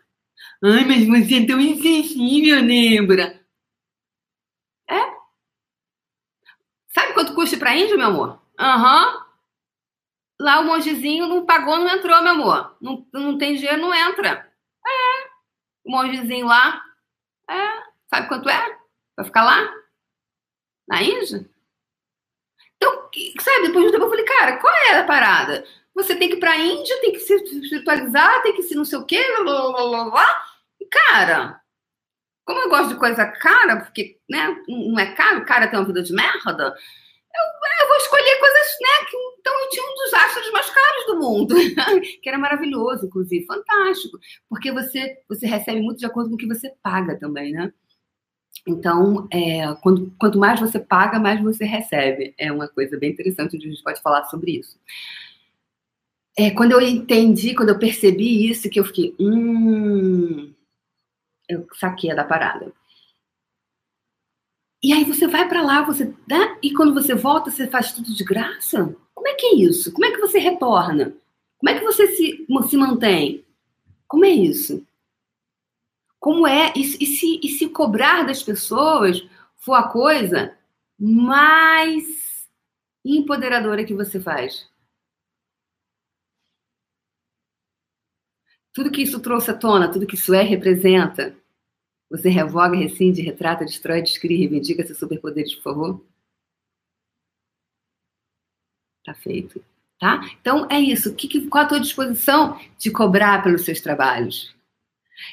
Ai, 0.63 0.85
mas 0.85 1.07
você 1.07 1.43
é 1.43 1.47
tão 1.47 1.61
insensível, 1.61 2.63
Nébora. 2.63 3.41
É? 4.89 5.01
Sabe 6.89 7.15
quanto 7.15 7.35
custa 7.35 7.57
para 7.57 7.77
índio, 7.77 7.97
meu 7.97 8.09
amor? 8.09 8.43
Aham. 8.59 9.17
Uhum. 9.17 9.23
Lá 10.41 10.59
o 10.61 10.65
mongezinho 10.65 11.29
não 11.29 11.47
pagou, 11.47 11.79
não 11.79 11.89
entrou, 11.89 12.21
meu 12.21 12.33
amor. 12.33 12.77
Não, 12.81 13.07
não 13.13 13.39
tem 13.39 13.55
dinheiro, 13.55 13.81
não 13.81 13.95
entra. 13.95 14.53
É. 14.85 15.29
O 15.85 15.91
mongezinho 15.93 16.47
lá. 16.47 16.83
É. 17.49 17.83
Sabe 18.13 18.29
quanto 18.29 18.49
é? 18.49 18.79
Pra 19.15 19.25
ficar 19.25 19.45
lá? 19.45 19.73
Na 20.89 21.03
Índia? 21.03 21.49
Então, 22.83 23.09
sabe, 23.41 23.69
depois 23.69 23.85
de 23.85 23.89
um 23.89 23.93
tempo 23.93 24.05
eu 24.05 24.11
falei, 24.11 24.25
cara, 24.25 24.57
qual 24.57 24.75
é 24.75 24.99
a 24.99 25.05
parada? 25.05 25.65
Você 25.95 26.17
tem 26.17 26.29
que 26.29 26.35
ir 26.35 26.41
para 26.41 26.53
a 26.53 26.59
Índia, 26.59 27.01
tem 27.01 27.13
que 27.13 27.21
se 27.21 27.35
espiritualizar, 27.35 28.43
tem 28.43 28.55
que 28.55 28.63
se 28.63 28.75
não 28.75 28.85
sei 28.85 28.99
o 28.99 29.07
quê, 29.07 29.23
blá, 29.45 29.71
blá, 29.71 29.89
blá, 29.89 30.11
blá. 30.11 30.45
E, 30.81 30.87
cara, 30.87 31.61
como 32.45 32.61
eu 32.61 32.69
gosto 32.69 32.89
de 32.89 32.99
coisa 32.99 33.25
cara, 33.25 33.77
porque 33.77 34.19
né, 34.29 34.57
não 34.67 34.99
é 34.99 35.15
caro, 35.15 35.45
cara 35.45 35.69
tem 35.69 35.79
uma 35.79 35.87
vida 35.87 36.03
de 36.03 36.13
merda, 36.13 36.75
eu, 37.35 37.85
eu 37.85 37.89
vou 37.89 37.97
escolher 37.99 38.39
coisas, 38.39 38.67
né? 38.81 39.07
Que, 39.09 39.17
então 39.41 39.61
eu 39.61 39.69
tinha 39.71 39.85
um 39.85 39.95
dos 39.95 40.15
astros 40.15 40.51
mais 40.51 40.71
caros 40.71 41.07
do 41.07 41.19
mundo, 41.21 41.55
que 42.21 42.29
era 42.29 42.39
maravilhoso, 42.39 43.07
inclusive, 43.07 43.47
fantástico, 43.47 44.19
porque 44.49 44.73
você, 44.73 45.19
você 45.29 45.47
recebe 45.47 45.81
muito 45.81 45.99
de 45.99 46.07
acordo 46.07 46.31
com 46.31 46.35
o 46.35 46.39
que 46.39 46.49
você 46.49 46.75
paga 46.83 47.19
também, 47.19 47.53
né? 47.53 47.73
Então, 48.67 49.27
é, 49.33 49.75
quando, 49.83 50.13
quanto 50.19 50.39
mais 50.39 50.61
você 50.61 50.79
paga, 50.79 51.19
mais 51.19 51.41
você 51.43 51.65
recebe. 51.65 52.35
É 52.39 52.53
uma 52.53 52.69
coisa 52.69 52.99
bem 52.99 53.11
interessante, 53.11 53.57
a 53.57 53.61
gente 53.61 53.83
pode 53.83 54.01
falar 54.01 54.25
sobre 54.27 54.59
isso 54.59 54.79
é, 56.37 56.51
quando 56.51 56.73
eu 56.73 56.81
entendi, 56.81 57.55
quando 57.55 57.71
eu 57.71 57.79
percebi 57.79 58.49
isso, 58.49 58.71
que 58.71 58.81
eu 58.81 58.85
fiquei, 58.85 59.15
hum, 59.19 60.53
eu 61.49 61.67
saquei 61.75 62.15
da 62.15 62.25
parada. 62.25 62.73
E 64.83 64.93
aí 64.93 65.05
você 65.05 65.27
vai 65.29 65.49
para 65.49 65.63
lá, 65.63 65.83
você 65.83 66.07
né? 66.29 66.59
e 66.63 66.73
quando 66.73 66.93
você 66.95 67.15
volta, 67.15 67.51
você 67.51 67.69
faz 67.69 67.93
tudo 67.93 68.13
de 68.13 68.25
graça? 68.25 68.97
Como 69.15 69.29
é 69.29 69.35
que 69.35 69.47
é 69.47 69.55
isso? 69.57 69.93
Como 69.93 70.05
é 70.05 70.11
que 70.11 70.21
você 70.21 70.39
retorna? 70.39 71.15
Como 71.59 71.71
é 71.71 71.79
que 71.79 71.85
você 71.85 72.09
se, 72.09 72.47
se 72.69 72.77
mantém? 72.77 73.45
Como 74.09 74.25
é 74.25 74.31
isso? 74.31 74.85
Como 76.23 76.47
é? 76.47 76.73
E, 76.77 76.83
e, 76.83 77.07
se, 77.07 77.41
e 77.43 77.49
se 77.49 77.69
cobrar 77.69 78.23
das 78.23 78.45
pessoas 78.45 79.29
for 79.57 79.75
a 79.75 79.89
coisa 79.89 80.57
mais 80.97 82.49
empoderadora 83.05 83.85
que 83.85 83.93
você 83.93 84.21
faz? 84.21 84.71
Tudo 88.73 88.93
que 88.93 89.03
isso 89.03 89.19
trouxe 89.19 89.51
à 89.51 89.55
tona, 89.59 89.91
tudo 89.91 90.07
que 90.07 90.15
isso 90.15 90.33
é, 90.33 90.43
representa. 90.43 91.37
Você 92.09 92.29
revoga, 92.29 92.77
rescinde, 92.77 93.21
retrata, 93.21 93.65
destrói, 93.65 94.01
descreve, 94.01 94.37
reivindica 94.37 94.87
seus 94.87 95.01
superpoderes, 95.01 95.57
por 95.57 95.63
favor? 95.65 96.07
Tá 99.05 99.13
feito. 99.13 99.61
Tá? 99.99 100.21
Então 100.41 100.69
é 100.71 100.79
isso. 100.79 101.13
Que, 101.17 101.49
qual 101.49 101.65
a 101.65 101.69
tua 101.69 101.81
disposição 101.81 102.61
de 102.79 102.93
cobrar 102.93 103.43
pelos 103.43 103.65
seus 103.65 103.81
trabalhos? 103.81 104.55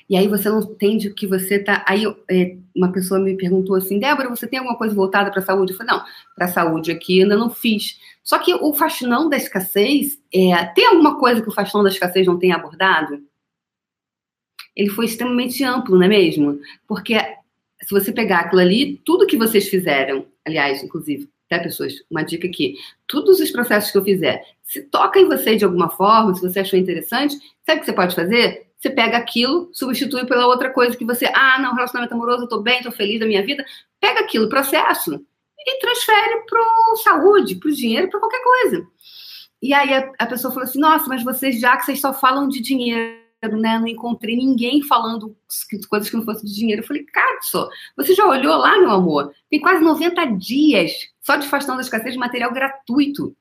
E 0.10 0.16
aí 0.16 0.28
você 0.28 0.50
não 0.50 0.62
entende 0.62 1.08
o 1.08 1.14
que 1.14 1.28
você 1.28 1.60
tá. 1.60 1.84
Aí 1.88 2.04
é, 2.30 2.58
uma 2.76 2.92
pessoa 2.92 3.20
me 3.20 3.36
perguntou 3.36 3.76
assim, 3.76 4.00
Débora, 4.00 4.30
você 4.30 4.48
tem 4.48 4.60
alguma 4.60 4.78
coisa 4.78 4.94
voltada 4.96 5.32
para 5.32 5.42
a 5.42 5.46
saúde? 5.46 5.72
Eu 5.72 5.78
falei, 5.78 5.94
não, 5.94 6.04
para 6.36 6.46
a 6.46 6.52
saúde 6.52 6.92
aqui 6.92 7.22
ainda 7.22 7.38
não 7.38 7.50
fiz. 7.50 8.00
Só 8.24 8.38
que 8.40 8.54
o 8.54 8.74
faxinão 8.74 9.30
da 9.30 9.38
escassez, 9.38 10.20
é, 10.34 10.66
tem 10.76 10.86
alguma 10.86 11.20
coisa 11.20 11.42
que 11.42 11.50
o 11.50 11.54
faxinão 11.54 11.84
da 11.84 11.90
escassez 11.90 12.28
não 12.28 12.38
tenha 12.38 12.56
abordado? 12.56 13.22
ele 14.80 14.90
foi 14.90 15.06
extremamente 15.06 15.62
amplo, 15.62 15.98
não 15.98 16.06
é 16.06 16.08
mesmo? 16.08 16.58
Porque 16.88 17.16
se 17.82 17.92
você 17.92 18.14
pegar 18.14 18.40
aquilo 18.40 18.62
ali, 18.62 19.02
tudo 19.04 19.28
que 19.28 19.36
vocês 19.36 19.68
fizeram, 19.68 20.26
aliás, 20.46 20.82
inclusive, 20.82 21.30
até 21.52 21.62
pessoas, 21.62 21.96
uma 22.10 22.24
dica 22.24 22.48
aqui, 22.48 22.76
todos 23.06 23.42
os 23.42 23.52
processos 23.52 23.92
que 23.92 23.98
eu 23.98 24.04
fizer, 24.06 24.42
se 24.64 24.84
toca 24.84 25.20
em 25.20 25.28
você 25.28 25.58
de 25.58 25.66
alguma 25.66 25.90
forma, 25.90 26.34
se 26.34 26.42
você 26.42 26.62
achou 26.62 26.80
interessante, 26.80 27.36
sabe 27.66 27.78
o 27.78 27.80
que 27.82 27.88
você 27.88 27.94
pode 27.94 28.16
fazer? 28.16 28.69
Você 28.80 28.90
pega 28.90 29.18
aquilo, 29.18 29.70
substitui 29.74 30.26
pela 30.26 30.48
outra 30.48 30.72
coisa 30.72 30.96
que 30.96 31.04
você, 31.04 31.26
ah, 31.36 31.60
não, 31.60 31.76
relacionamento 31.76 32.14
amoroso, 32.14 32.44
eu 32.44 32.48
tô 32.48 32.62
bem, 32.62 32.82
tô 32.82 32.92
feliz 32.92 33.20
da 33.20 33.26
minha 33.26 33.46
vida. 33.46 33.66
Pega 34.00 34.22
aquilo, 34.22 34.48
processo, 34.48 35.22
e 35.58 35.80
transfere 35.80 36.46
pro 36.48 36.96
saúde, 37.04 37.56
pro 37.56 37.74
dinheiro, 37.74 38.10
para 38.10 38.20
qualquer 38.20 38.42
coisa. 38.42 38.88
E 39.62 39.74
aí 39.74 39.94
a, 39.94 40.12
a 40.20 40.26
pessoa 40.26 40.54
falou 40.54 40.68
assim: 40.68 40.80
nossa, 40.80 41.08
mas 41.08 41.24
vocês 41.24 41.60
já 41.60 41.76
que 41.76 41.86
vocês 41.86 42.00
só 42.00 42.14
falam 42.14 42.48
de 42.48 42.62
dinheiro 42.62 43.20
né? 43.48 43.80
Não 43.80 43.88
encontrei 43.88 44.36
ninguém 44.36 44.82
falando 44.84 45.36
coisas 45.90 46.10
que 46.10 46.18
não 46.18 46.26
fossem 46.26 46.46
de 46.46 46.56
dinheiro. 46.56 46.82
Eu 46.82 46.88
falei, 46.88 47.06
Katso, 47.06 47.70
você 47.96 48.14
já 48.14 48.26
olhou 48.26 48.58
lá, 48.58 48.78
meu 48.78 48.92
amor? 48.92 49.34
Tem 49.50 49.60
quase 49.60 49.84
90 49.84 50.26
dias 50.38 50.92
só 51.22 51.36
de 51.36 51.48
Fastão 51.48 51.76
da 51.76 51.82
Escassez 51.82 52.14
de 52.14 52.20
material 52.20 52.52
gratuito. 52.52 53.36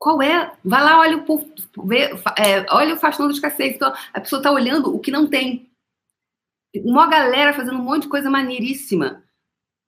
Qual 0.00 0.22
é? 0.22 0.50
Vai 0.64 0.82
lá, 0.82 0.98
olha 0.98 1.18
o, 1.18 1.86
vê, 1.86 2.04
é, 2.38 2.64
olha 2.70 2.94
o 2.94 2.98
Fastão 2.98 3.26
da 3.26 3.34
Escassez. 3.34 3.74
Então, 3.74 3.92
a 4.14 4.20
pessoa 4.20 4.40
está 4.40 4.50
olhando 4.50 4.96
o 4.96 4.98
que 4.98 5.10
não 5.10 5.26
tem. 5.26 5.70
Uma 6.74 7.06
galera 7.06 7.52
fazendo 7.52 7.78
um 7.78 7.84
monte 7.84 8.04
de 8.04 8.08
coisa 8.08 8.30
maneiríssima. 8.30 9.22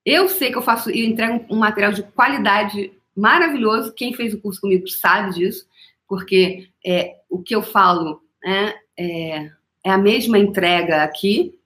Eu 0.04 0.28
sei 0.28 0.50
que 0.50 0.58
eu 0.58 0.62
faço, 0.62 0.90
eu 0.90 1.06
entrego 1.06 1.46
um 1.48 1.56
material 1.56 1.92
de 1.92 2.02
qualidade 2.02 2.92
maravilhoso. 3.16 3.94
Quem 3.94 4.12
fez 4.12 4.34
o 4.34 4.40
curso 4.40 4.60
comigo 4.60 4.86
sabe 4.86 5.32
disso, 5.32 5.66
porque 6.06 6.68
é, 6.84 7.16
o 7.30 7.42
que 7.42 7.56
eu 7.56 7.62
falo 7.62 8.22
né, 8.44 8.74
é, 8.98 9.50
é 9.82 9.90
a 9.90 9.96
mesma 9.96 10.38
entrega 10.38 11.04
aqui, 11.04 11.58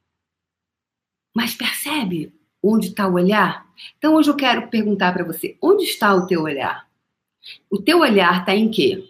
mas 1.34 1.52
percebe 1.52 2.32
onde 2.62 2.88
está 2.88 3.08
o 3.08 3.14
olhar? 3.14 3.66
Então 3.98 4.14
hoje 4.14 4.30
eu 4.30 4.36
quero 4.36 4.68
perguntar 4.68 5.12
para 5.12 5.24
você: 5.24 5.58
onde 5.60 5.82
está 5.82 6.14
o 6.14 6.28
teu 6.28 6.42
olhar? 6.42 6.85
O 7.70 7.80
teu 7.80 8.00
olhar 8.00 8.40
está 8.40 8.54
em 8.54 8.70
quê? 8.70 9.08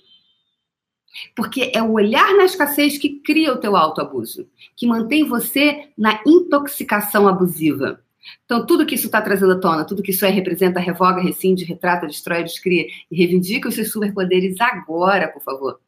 Porque 1.35 1.73
é 1.75 1.83
o 1.83 1.93
olhar 1.93 2.35
na 2.35 2.45
escassez 2.45 2.99
que 2.99 3.21
cria 3.21 3.53
o 3.53 3.59
teu 3.59 3.77
autoabuso, 3.77 4.49
que 4.77 4.87
mantém 4.87 5.25
você 5.25 5.91
na 5.97 6.23
intoxicação 6.27 7.27
abusiva. 7.27 8.03
Então, 8.45 8.67
tudo 8.67 8.87
que 8.87 8.95
isso 8.95 9.07
está 9.07 9.23
trazendo 9.23 9.53
à 9.53 9.61
tona, 9.61 9.85
tudo 9.85 10.03
que 10.03 10.11
isso 10.11 10.25
é, 10.25 10.31
representa, 10.31 10.81
revoga, 10.81 11.21
rescinde, 11.21 11.65
retrata, 11.65 12.07
destrói, 12.07 12.43
descria 12.43 12.87
e 13.11 13.17
reivindica 13.17 13.69
os 13.69 13.75
seus 13.75 13.91
superpoderes 13.91 14.61
agora, 14.61 15.29
por 15.29 15.43
favor. 15.43 15.81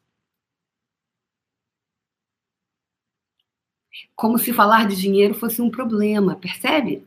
Como 4.15 4.39
se 4.39 4.53
falar 4.53 4.87
de 4.87 4.97
dinheiro 4.97 5.35
fosse 5.35 5.61
um 5.61 5.71
problema, 5.71 6.37
percebe? 6.37 7.05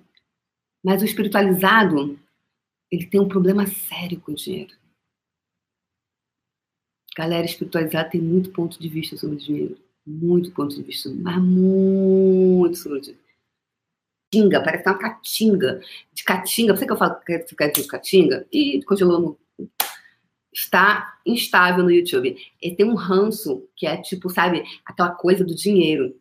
Mas 0.84 1.02
o 1.02 1.06
espiritualizado, 1.06 2.20
ele 2.90 3.06
tem 3.06 3.20
um 3.20 3.28
problema 3.28 3.66
sério 3.68 4.20
com 4.20 4.32
o 4.32 4.36
dinheiro. 4.36 4.81
Galera 7.18 7.46
espiritualizada 7.46 8.10
tem 8.10 8.22
muito 8.22 8.52
ponto 8.52 8.80
de 8.80 8.88
vista 8.88 9.18
sobre 9.18 9.38
dinheiro. 9.38 9.78
Muito 10.06 10.52
ponto 10.52 10.76
de 10.76 10.82
vista, 10.82 11.10
mas 11.10 11.42
muito 11.42 12.78
sobre 12.78 13.02
dinheiro 13.02 13.22
parece 14.64 14.88
uma 14.88 14.98
caatinga. 14.98 15.82
De 16.14 16.24
caatinga, 16.24 16.76
você 16.76 16.86
que 16.86 16.92
eu 16.92 16.98
falo 16.98 17.20
que 17.20 17.56
quer 17.56 17.70
dizer 17.70 17.88
caatinga? 17.88 18.48
E 18.52 18.80
no. 18.90 19.38
Está 20.54 21.18
instável 21.26 21.84
no 21.84 21.92
YouTube. 21.92 22.36
Ele 22.62 22.76
tem 22.76 22.86
um 22.86 22.96
ranço, 22.96 23.66
que 23.76 23.88
é 23.88 23.96
tipo, 23.98 24.30
sabe, 24.30 24.64
aquela 24.86 25.12
coisa 25.12 25.46
do 25.46 25.56
dinheiro. 25.56 26.16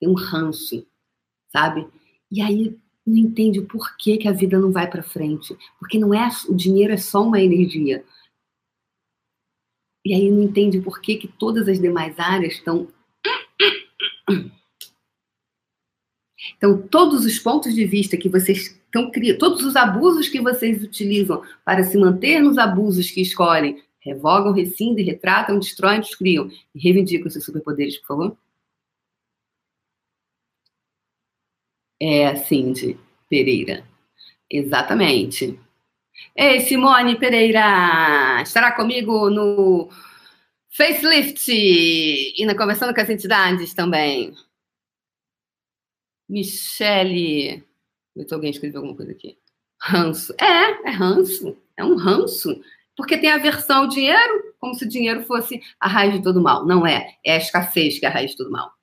Tem 0.00 0.08
um 0.08 0.14
ranço, 0.14 0.86
sabe? 1.52 1.86
E 2.30 2.40
aí 2.40 2.76
não 3.06 3.16
entende 3.16 3.58
o 3.58 3.66
porquê 3.66 4.16
que 4.16 4.28
a 4.28 4.32
vida 4.32 4.58
não 4.58 4.70
vai 4.70 4.88
para 4.88 5.02
frente. 5.02 5.56
Porque 5.78 5.98
não 5.98 6.14
é 6.14 6.28
o 6.48 6.54
dinheiro 6.54 6.92
é 6.92 6.96
só 6.96 7.22
uma 7.22 7.40
energia. 7.40 8.04
E 10.08 10.14
aí 10.14 10.30
não 10.30 10.42
entende 10.42 10.80
por 10.80 11.02
que, 11.02 11.16
que 11.16 11.28
todas 11.28 11.68
as 11.68 11.78
demais 11.78 12.18
áreas 12.18 12.54
estão 12.54 12.88
então, 16.56 16.80
todos 16.88 17.26
os 17.26 17.38
pontos 17.38 17.74
de 17.74 17.84
vista 17.84 18.16
que 18.16 18.26
vocês 18.26 18.68
estão 18.68 19.10
criando, 19.10 19.38
todos 19.38 19.62
os 19.62 19.76
abusos 19.76 20.30
que 20.30 20.40
vocês 20.40 20.82
utilizam 20.82 21.42
para 21.62 21.84
se 21.84 21.98
manter 21.98 22.40
nos 22.40 22.56
abusos 22.56 23.10
que 23.10 23.20
escolhem, 23.20 23.82
revogam, 24.00 24.54
rescindem, 24.54 25.04
retratam, 25.04 25.58
destroem, 25.58 26.00
descriam 26.00 26.50
e 26.74 26.80
reivindicam 26.80 27.28
seus 27.28 27.44
superpoderes, 27.44 27.98
por 27.98 28.06
favor? 28.06 28.38
É, 32.00 32.34
Cindy 32.34 32.98
Pereira. 33.28 33.84
Exatamente. 34.50 35.60
Ei, 36.36 36.60
Simone 36.60 37.18
Pereira, 37.18 38.40
estará 38.42 38.72
comigo 38.72 39.28
no 39.28 39.88
Facelift 40.70 41.50
e 41.50 42.44
na 42.46 42.56
Conversando 42.56 42.94
com 42.94 43.00
as 43.00 43.10
Entidades 43.10 43.74
também. 43.74 44.32
Michele. 46.28 47.64
Alguém 48.30 48.50
escreveu 48.50 48.80
alguma 48.80 48.96
coisa 48.96 49.12
aqui. 49.12 49.38
Ranço. 49.80 50.34
É, 50.40 50.88
é 50.88 50.90
ranço. 50.90 51.56
É 51.76 51.84
um 51.84 51.96
ranço. 51.96 52.60
Porque 52.96 53.16
tem 53.16 53.30
a 53.30 53.38
versão 53.38 53.88
dinheiro, 53.88 54.54
como 54.58 54.74
se 54.74 54.84
o 54.84 54.88
dinheiro 54.88 55.24
fosse 55.24 55.60
a 55.80 55.88
raiz 55.88 56.14
de 56.14 56.22
todo 56.22 56.42
mal. 56.42 56.66
Não 56.66 56.86
é. 56.86 57.16
É 57.24 57.34
a 57.34 57.38
escassez 57.38 57.98
que 57.98 58.06
é 58.06 58.08
a 58.08 58.12
raiz 58.12 58.32
de 58.32 58.36
todo 58.36 58.50
mal. 58.50 58.77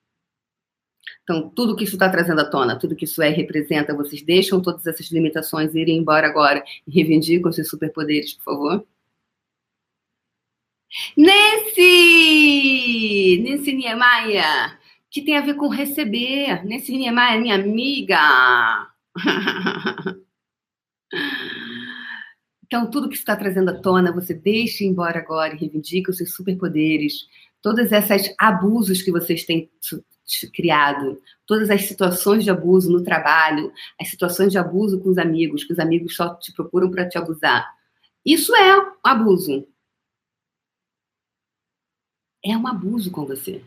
Então, 1.26 1.50
tudo 1.50 1.74
que 1.74 1.82
isso 1.82 1.96
está 1.96 2.08
trazendo 2.08 2.40
à 2.40 2.44
tona, 2.48 2.78
tudo 2.78 2.94
que 2.94 3.04
isso 3.04 3.20
é 3.20 3.30
representa, 3.30 3.92
vocês 3.92 4.22
deixam 4.22 4.62
todas 4.62 4.86
essas 4.86 5.10
limitações 5.10 5.74
irem 5.74 5.98
embora 5.98 6.28
agora 6.28 6.62
e 6.86 6.90
reivindicam 6.92 7.50
seus 7.50 7.68
superpoderes, 7.68 8.34
por 8.34 8.44
favor? 8.44 8.86
Nancy! 11.16 11.82
Nancy 13.44 13.72
Niemeyer! 13.72 14.78
que 15.16 15.22
tem 15.22 15.34
a 15.34 15.40
ver 15.40 15.54
com 15.54 15.68
receber. 15.68 16.62
Nesse 16.66 16.94
Niemeyer 16.94 17.40
minha 17.40 17.54
amiga. 17.54 18.18
Então, 22.68 22.90
tudo 22.90 23.08
que 23.08 23.14
está 23.14 23.36
trazendo 23.36 23.70
à 23.70 23.80
tona, 23.80 24.10
você 24.12 24.34
deixa 24.34 24.82
embora 24.82 25.20
agora 25.20 25.54
e 25.54 25.56
reivindica 25.56 26.10
os 26.10 26.16
seus 26.16 26.34
superpoderes, 26.34 27.28
todos 27.62 27.92
esses 27.92 28.34
abusos 28.36 29.02
que 29.02 29.12
vocês 29.12 29.44
têm 29.44 29.70
criado, 30.52 31.20
todas 31.46 31.70
as 31.70 31.82
situações 31.82 32.44
de 32.44 32.50
abuso 32.50 32.90
no 32.90 33.02
trabalho, 33.02 33.72
as 34.00 34.08
situações 34.08 34.52
de 34.52 34.58
abuso 34.58 35.00
com 35.00 35.08
os 35.08 35.18
amigos, 35.18 35.64
que 35.64 35.72
os 35.72 35.78
amigos 35.78 36.16
só 36.16 36.34
te 36.34 36.52
procuram 36.52 36.90
para 36.90 37.08
te 37.08 37.16
abusar. 37.16 37.66
Isso 38.24 38.54
é 38.56 38.76
um 38.78 38.92
abuso. 39.04 39.66
É 42.44 42.56
um 42.56 42.66
abuso 42.66 43.10
com 43.10 43.24
você. 43.24 43.62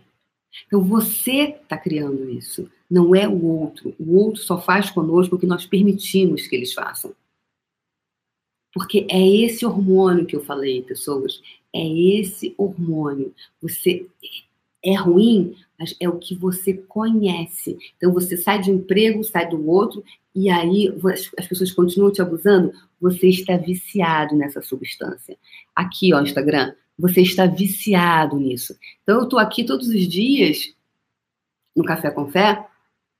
Então 0.67 0.81
você 0.81 1.57
está 1.61 1.77
criando 1.77 2.29
isso, 2.29 2.69
não 2.89 3.15
é 3.15 3.27
o 3.27 3.45
outro. 3.45 3.95
O 3.99 4.17
outro 4.17 4.41
só 4.41 4.59
faz 4.59 4.89
conosco 4.89 5.35
o 5.35 5.39
que 5.39 5.45
nós 5.45 5.65
permitimos 5.65 6.47
que 6.47 6.55
eles 6.55 6.73
façam. 6.73 7.15
Porque 8.73 9.07
é 9.09 9.19
esse 9.19 9.65
hormônio 9.65 10.25
que 10.25 10.35
eu 10.35 10.43
falei, 10.43 10.81
pessoas. 10.83 11.41
É 11.73 11.85
esse 11.85 12.53
hormônio. 12.57 13.33
Você 13.61 14.07
é 14.83 14.95
ruim, 14.95 15.55
mas 15.79 15.95
é 15.99 16.09
o 16.09 16.17
que 16.17 16.35
você 16.35 16.73
conhece. 16.73 17.77
Então 17.95 18.11
você 18.11 18.35
sai 18.35 18.59
de 18.59 18.69
um 18.69 18.75
emprego, 18.75 19.23
sai 19.23 19.47
do 19.47 19.65
outro, 19.67 20.03
e 20.35 20.49
aí 20.49 20.93
as 21.37 21.47
pessoas 21.47 21.71
continuam 21.71 22.11
te 22.11 22.21
abusando. 22.21 22.73
Você 22.99 23.29
está 23.29 23.55
viciado 23.55 24.35
nessa 24.35 24.61
substância. 24.61 25.37
Aqui, 25.73 26.13
ó, 26.13 26.21
Instagram, 26.21 26.73
você 26.97 27.21
está 27.21 27.45
viciado 27.45 28.37
nisso. 28.37 28.75
Então, 29.03 29.19
eu 29.19 29.23
estou 29.23 29.39
aqui 29.39 29.63
todos 29.63 29.87
os 29.87 30.07
dias, 30.07 30.73
no 31.75 31.85
Café 31.85 32.11
com 32.11 32.29
Fé, 32.29 32.65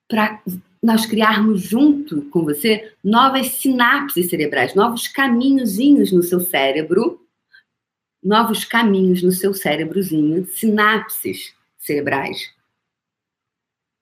para 0.07 0.41
nós 0.83 1.05
criarmos 1.05 1.61
junto 1.61 2.23
com 2.23 2.43
você 2.43 2.91
novas 3.01 3.47
sinapses 3.53 4.29
cerebrais, 4.29 4.75
novos 4.75 5.07
caminhozinhos 5.07 6.11
no 6.11 6.21
seu 6.21 6.41
cérebro, 6.41 7.25
novos 8.21 8.65
caminhos 8.65 9.23
no 9.23 9.31
seu 9.31 9.53
cérebrozinho, 9.53 10.45
sinapses 10.47 11.53
cerebrais, 11.79 12.53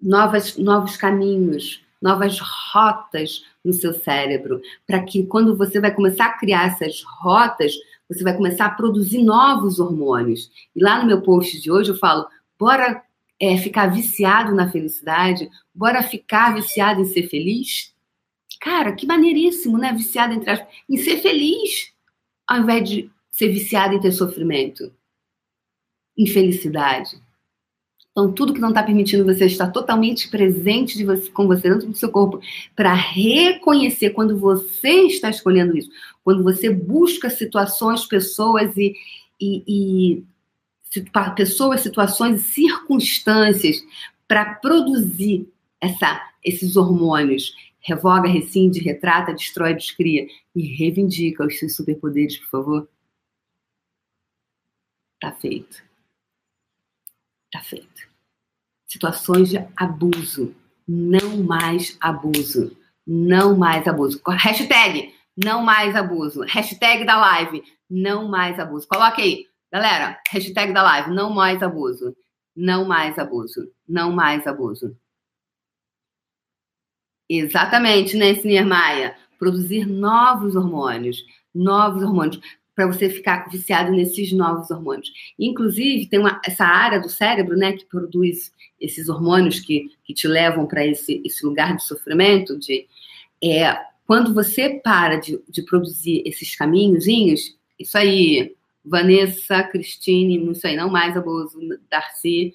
novas, 0.02 0.58
novos 0.58 0.98
caminhos, 0.98 1.82
novas 2.02 2.40
rotas 2.40 3.46
no 3.64 3.74
seu 3.74 3.94
cérebro, 3.94 4.62
para 4.86 5.04
que 5.04 5.26
quando 5.26 5.56
você 5.56 5.80
vai 5.80 5.94
começar 5.94 6.26
a 6.26 6.38
criar 6.38 6.68
essas 6.68 7.04
rotas, 7.04 7.74
você 8.10 8.24
vai 8.24 8.36
começar 8.36 8.66
a 8.66 8.72
produzir 8.72 9.24
novos 9.24 9.80
hormônios. 9.80 10.52
E 10.76 10.82
lá 10.82 11.00
no 11.00 11.08
meu 11.08 11.22
post 11.22 11.60
de 11.62 11.72
hoje 11.72 11.92
eu 11.92 11.98
falo: 11.98 12.28
bora 12.58 13.04
é, 13.40 13.58
ficar 13.58 13.88
viciado 13.88 14.54
na 14.54 14.70
felicidade? 14.70 15.50
Bora 15.74 16.04
ficar 16.04 16.54
viciado 16.56 17.02
em 17.02 17.06
ser 17.06 17.28
feliz? 17.28 17.94
Cara, 18.60 18.94
que 18.94 19.06
maneiríssimo, 19.06 19.78
né? 19.78 19.94
Viciado 19.94 20.34
em 20.90 20.98
ser 20.98 21.18
feliz, 21.18 21.94
ao 22.48 22.60
invés 22.60 22.90
de 22.90 23.12
ser 23.30 23.50
viciado 23.50 23.94
em 23.94 24.00
ter 24.00 24.12
sofrimento, 24.12 24.92
infelicidade. 26.18 27.22
Então, 28.18 28.34
tudo 28.34 28.52
que 28.52 28.60
não 28.60 28.70
está 28.70 28.82
permitindo 28.82 29.24
você 29.24 29.46
estar 29.46 29.70
totalmente 29.70 30.28
presente 30.28 31.06
você, 31.06 31.30
com 31.30 31.46
você 31.46 31.70
dentro 31.70 31.88
do 31.88 31.96
seu 31.96 32.10
corpo, 32.10 32.42
para 32.76 32.92
reconhecer 32.92 34.10
quando 34.10 34.36
você 34.40 35.04
está 35.04 35.30
escolhendo 35.30 35.78
isso, 35.78 35.92
quando 36.24 36.42
você 36.42 36.68
busca 36.68 37.30
situações, 37.30 38.08
pessoas 38.08 38.76
e, 38.76 38.96
e, 39.40 39.64
e 39.68 40.24
pessoas, 41.36 41.82
situações 41.82 42.42
e 42.42 42.44
circunstâncias 42.44 43.86
para 44.28 44.56
produzir 44.56 45.48
essa, 45.80 46.20
esses 46.44 46.76
hormônios. 46.76 47.54
Revoga, 47.80 48.28
rescinde, 48.28 48.80
retrata, 48.80 49.32
destrói, 49.32 49.76
descria 49.76 50.28
e 50.56 50.76
reivindica 50.76 51.46
os 51.46 51.60
seus 51.60 51.76
superpoderes, 51.76 52.36
por 52.40 52.50
favor. 52.50 52.90
Tá 55.22 55.32
feito. 55.34 55.87
Tá 57.58 57.64
feito. 57.64 58.08
Situações 58.86 59.50
de 59.50 59.58
abuso. 59.76 60.56
Não 60.88 61.38
mais 61.38 61.98
abuso. 62.00 62.78
Não 63.06 63.58
mais 63.58 63.88
abuso. 63.88 64.22
Hashtag 64.28 65.12
não 65.36 65.64
mais 65.64 65.96
abuso. 65.96 66.42
Hashtag 66.42 67.04
da 67.04 67.18
live, 67.18 67.64
não 67.90 68.28
mais 68.28 68.60
abuso. 68.60 68.88
Coloque 68.88 69.24
aí, 69.24 69.48
galera, 69.72 70.22
hashtag 70.30 70.72
da 70.72 70.84
live, 70.84 71.10
não 71.10 71.32
mais 71.32 71.64
abuso. 71.64 72.16
Não 72.56 72.86
mais 72.86 73.18
abuso. 73.18 73.72
Não 73.90 74.12
mais 74.12 74.46
abuso. 74.46 74.96
Exatamente, 77.28 78.16
né, 78.16 78.62
Maia? 78.64 79.18
Produzir 79.40 79.88
novos 79.88 80.56
hormônios. 80.56 81.24
Novos 81.56 82.04
hormônios. 82.04 82.40
Para 82.78 82.86
você 82.86 83.10
ficar 83.10 83.50
viciado 83.50 83.92
nesses 83.92 84.32
novos 84.32 84.70
hormônios. 84.70 85.12
Inclusive, 85.40 86.06
tem 86.06 86.20
uma, 86.20 86.40
essa 86.46 86.64
área 86.64 87.00
do 87.00 87.10
cérebro, 87.10 87.58
né, 87.58 87.74
que 87.74 87.86
produz 87.86 88.52
esses 88.80 89.10
hormônios 89.10 89.60
que, 89.60 89.90
que 90.04 90.14
te 90.14 90.28
levam 90.28 90.68
para 90.68 90.86
esse, 90.86 91.20
esse 91.26 91.44
lugar 91.44 91.76
de 91.76 91.84
sofrimento, 91.84 92.58
de 92.60 92.88
é, 93.44 93.76
quando 94.06 94.32
você 94.32 94.80
para 94.84 95.16
de, 95.16 95.42
de 95.50 95.64
produzir 95.64 96.22
esses 96.24 96.56
caminhozinhos, 96.56 97.58
isso 97.80 97.98
aí, 97.98 98.56
Vanessa, 98.86 99.64
Cristine, 99.64 100.52
isso 100.52 100.68
aí, 100.68 100.76
não 100.76 100.90
mais 100.90 101.18
abuso, 101.18 101.60
Darcy. 101.90 102.54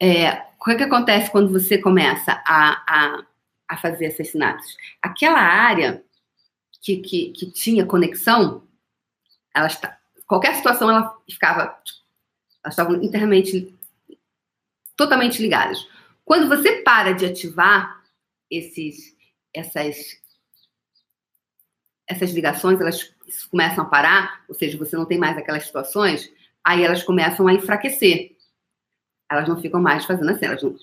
É, 0.00 0.32
o 0.58 0.64
que, 0.64 0.70
é 0.72 0.74
que 0.76 0.82
acontece 0.84 1.30
quando 1.30 1.52
você 1.52 1.76
começa 1.76 2.42
a, 2.46 2.82
a, 2.88 3.26
a 3.68 3.76
fazer 3.76 4.06
essas 4.06 4.28
sinapses? 4.28 4.74
Aquela 5.02 5.40
área 5.40 6.02
que, 6.82 6.96
que, 6.96 7.30
que 7.30 7.50
tinha 7.52 7.84
conexão, 7.84 8.66
ela 9.54 9.66
está, 9.66 9.98
qualquer 10.26 10.54
situação 10.54 10.88
ela 10.88 11.16
ficava, 11.28 11.76
elas 12.62 12.74
estavam 12.74 13.02
internamente, 13.02 13.74
totalmente 14.96 15.42
ligadas. 15.42 15.86
Quando 16.24 16.48
você 16.48 16.82
para 16.82 17.12
de 17.12 17.26
ativar 17.26 18.00
esses 18.50 19.16
essas 19.52 20.20
essas 22.06 22.30
ligações 22.32 22.80
elas 22.80 23.14
começam 23.50 23.84
a 23.84 23.88
parar, 23.88 24.44
ou 24.48 24.54
seja, 24.54 24.76
você 24.76 24.96
não 24.96 25.06
tem 25.06 25.18
mais 25.18 25.38
aquelas 25.38 25.64
situações, 25.64 26.30
aí 26.64 26.82
elas 26.82 27.02
começam 27.02 27.46
a 27.46 27.52
enfraquecer. 27.52 28.36
Elas 29.30 29.48
não 29.48 29.60
ficam 29.60 29.80
mais 29.80 30.04
fazendo 30.04 30.30
assim, 30.30 30.46
elas, 30.46 30.62
não, 30.62 30.76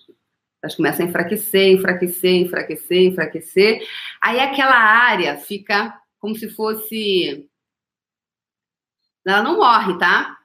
elas 0.61 0.75
começam 0.75 1.05
a 1.05 1.09
enfraquecer, 1.09 1.71
enfraquecer, 1.71 2.33
enfraquecer, 2.33 3.01
enfraquecer. 3.03 3.87
Aí 4.21 4.39
aquela 4.39 4.77
área 4.77 5.37
fica 5.37 5.99
como 6.19 6.35
se 6.35 6.49
fosse. 6.49 7.47
Ela 9.27 9.43
não 9.43 9.57
morre, 9.57 9.97
tá? 9.97 10.37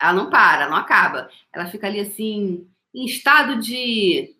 Ela 0.00 0.12
não 0.14 0.30
para, 0.30 0.68
não 0.68 0.76
acaba. 0.76 1.28
Ela 1.52 1.66
fica 1.66 1.86
ali 1.86 2.00
assim, 2.00 2.66
em 2.94 3.04
estado 3.04 3.60
de. 3.60 4.34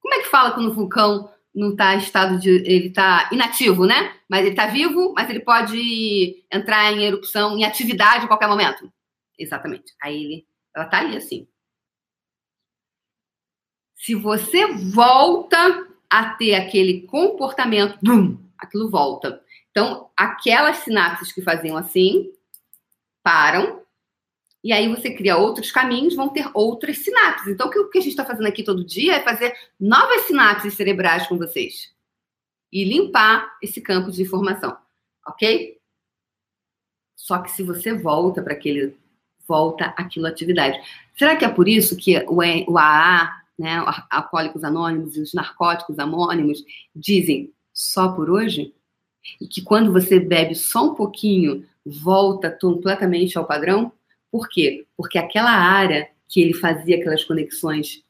Como 0.00 0.14
é 0.14 0.18
que 0.20 0.28
fala 0.28 0.52
quando 0.52 0.70
o 0.70 0.74
vulcão 0.74 1.32
não 1.54 1.70
está 1.70 1.94
em 1.94 1.98
estado 1.98 2.38
de. 2.38 2.50
Ele 2.50 2.88
está 2.88 3.28
inativo, 3.32 3.84
né? 3.84 4.14
Mas 4.28 4.40
ele 4.40 4.50
está 4.50 4.66
vivo, 4.66 5.12
mas 5.14 5.28
ele 5.28 5.40
pode 5.40 6.44
entrar 6.52 6.92
em 6.92 7.04
erupção, 7.04 7.58
em 7.58 7.64
atividade 7.64 8.24
a 8.24 8.28
qualquer 8.28 8.48
momento. 8.48 8.90
Exatamente. 9.38 9.92
Aí 10.00 10.16
ele, 10.16 10.46
ela 10.74 10.84
está 10.84 10.98
ali 10.98 11.16
assim. 11.16 11.48
Se 13.96 14.14
você 14.14 14.72
volta 14.72 15.88
a 16.08 16.30
ter 16.34 16.54
aquele 16.54 17.02
comportamento, 17.02 17.98
bum, 18.02 18.38
aquilo 18.56 18.88
volta. 18.88 19.42
Então, 19.70 20.10
aquelas 20.16 20.78
sinapses 20.78 21.32
que 21.32 21.42
faziam 21.42 21.76
assim 21.76 22.32
param 23.26 23.82
e 24.62 24.72
aí 24.72 24.88
você 24.88 25.12
cria 25.12 25.36
outros 25.36 25.72
caminhos, 25.72 26.14
vão 26.14 26.28
ter 26.28 26.48
outras 26.54 26.98
sinapses. 26.98 27.48
Então, 27.48 27.66
o 27.66 27.90
que 27.90 27.98
a 27.98 28.00
gente 28.00 28.10
está 28.10 28.24
fazendo 28.24 28.46
aqui 28.46 28.62
todo 28.62 28.84
dia 28.84 29.14
é 29.14 29.22
fazer 29.22 29.52
novas 29.80 30.22
sinapses 30.22 30.74
cerebrais 30.74 31.26
com 31.26 31.36
vocês. 31.36 31.92
E 32.72 32.84
limpar 32.84 33.56
esse 33.60 33.80
campo 33.80 34.12
de 34.12 34.22
informação. 34.22 34.76
Ok? 35.26 35.76
Só 37.16 37.38
que 37.38 37.50
se 37.50 37.64
você 37.64 37.94
volta 37.94 38.42
para 38.42 38.54
aquele. 38.54 38.96
Volta 39.46 39.86
aquilo 39.96 40.26
atividade. 40.26 40.78
Será 41.16 41.36
que 41.36 41.44
é 41.44 41.48
por 41.48 41.68
isso 41.68 41.96
que 41.96 42.18
o, 42.28 42.76
AA, 42.76 43.42
né, 43.56 43.84
Alcoólicos 44.10 44.64
Anônimos 44.64 45.16
e 45.16 45.20
os 45.20 45.32
narcóticos 45.32 46.00
anônimos 46.00 46.64
dizem 46.94 47.52
só 47.72 48.08
por 48.08 48.28
hoje? 48.28 48.74
E 49.40 49.46
que 49.46 49.62
quando 49.62 49.92
você 49.92 50.18
bebe 50.18 50.54
só 50.54 50.90
um 50.90 50.94
pouquinho, 50.94 51.64
volta 51.84 52.50
completamente 52.50 53.36
ao 53.36 53.46
padrão? 53.46 53.92
Por 54.30 54.48
quê? 54.48 54.86
Porque 54.96 55.18
aquela 55.18 55.50
área 55.50 56.08
que 56.28 56.40
ele 56.40 56.54
fazia 56.54 56.96
aquelas 56.96 57.24
conexões 57.24 58.02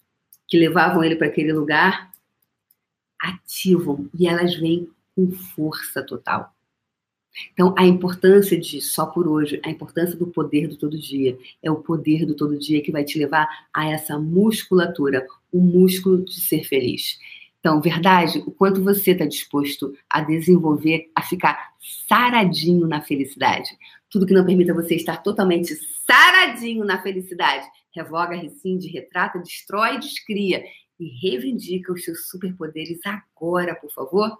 que 0.49 0.59
levavam 0.59 1.05
ele 1.05 1.17
para 1.17 1.27
aquele 1.27 1.53
lugar 1.53 2.11
ativam 3.21 4.09
e 4.19 4.27
elas 4.27 4.55
vêm 4.55 4.89
com 5.15 5.31
força 5.31 6.03
total. 6.03 6.55
Então, 7.53 7.75
a 7.77 7.85
importância 7.85 8.59
de 8.59 8.81
só 8.81 9.07
por 9.07 9.29
hoje, 9.29 9.61
a 9.63 9.71
importância 9.71 10.17
do 10.17 10.27
poder 10.27 10.69
do 10.69 10.77
todo 10.77 10.99
dia, 10.99 11.39
é 11.63 11.71
o 11.71 11.77
poder 11.77 12.25
do 12.25 12.35
todo 12.35 12.59
dia 12.59 12.83
que 12.83 12.93
vai 12.93 13.05
te 13.05 13.19
levar 13.19 13.47
a 13.73 13.87
essa 13.91 14.19
musculatura, 14.19 15.27
o 15.53 15.61
músculo 15.61 16.25
de 16.25 16.41
ser 16.41 16.65
feliz. 16.65 17.19
Então, 17.67 17.81
verdade, 17.81 18.39
o 18.47 18.53
quanto 18.53 18.81
você 18.81 19.11
está 19.11 19.27
disposto 19.27 19.93
a 20.09 20.21
desenvolver, 20.21 21.11
a 21.17 21.21
ficar 21.21 21.73
saradinho 22.09 22.87
na 22.87 23.03
felicidade. 23.03 23.77
Tudo 24.09 24.25
que 24.25 24.33
não 24.33 24.47
permita 24.47 24.73
você 24.73 24.95
estar 24.95 25.17
totalmente 25.17 25.75
saradinho 26.07 26.85
na 26.85 27.03
felicidade. 27.03 27.67
Revoga, 27.93 28.37
rescinde, 28.37 28.87
retrata, 28.87 29.41
destrói, 29.41 29.99
descria 29.99 30.65
e 31.01 31.09
reivindica 31.21 31.93
os 31.93 32.05
seus 32.05 32.29
superpoderes 32.29 33.01
agora, 33.05 33.75
por 33.75 33.91
favor. 33.91 34.31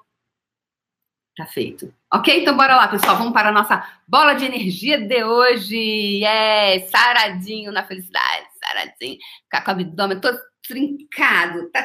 Tá 1.37 1.47
feito. 1.47 1.93
Ok? 2.15 2.43
Então 2.43 2.57
bora 2.57 2.77
lá, 2.77 2.87
pessoal. 2.87 3.19
Vamos 3.19 3.33
para 3.33 3.49
a 3.49 3.53
nossa 3.53 3.85
bola 4.07 4.35
de 4.35 4.45
energia 4.45 5.05
de 5.05 5.25
hoje. 5.25 6.23
É 6.23 6.79
saradinho 6.87 7.73
na 7.73 7.85
felicidade. 7.85 8.47
Saradinho. 8.65 9.19
Ficar 9.43 9.65
com 9.65 9.73
o 9.73 9.75
abdômen 9.75 10.21
todo 10.21 10.39
trincado. 10.63 11.69
Tá 11.73 11.83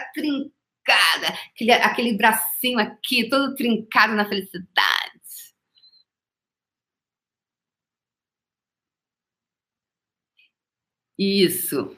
trincada. 0.83 1.27
Aquele, 1.53 1.71
aquele 1.71 2.17
bracinho 2.17 2.79
aqui, 2.79 3.29
todo 3.29 3.55
trincado 3.55 4.13
na 4.15 4.27
felicidade. 4.27 5.11
Isso. 11.17 11.95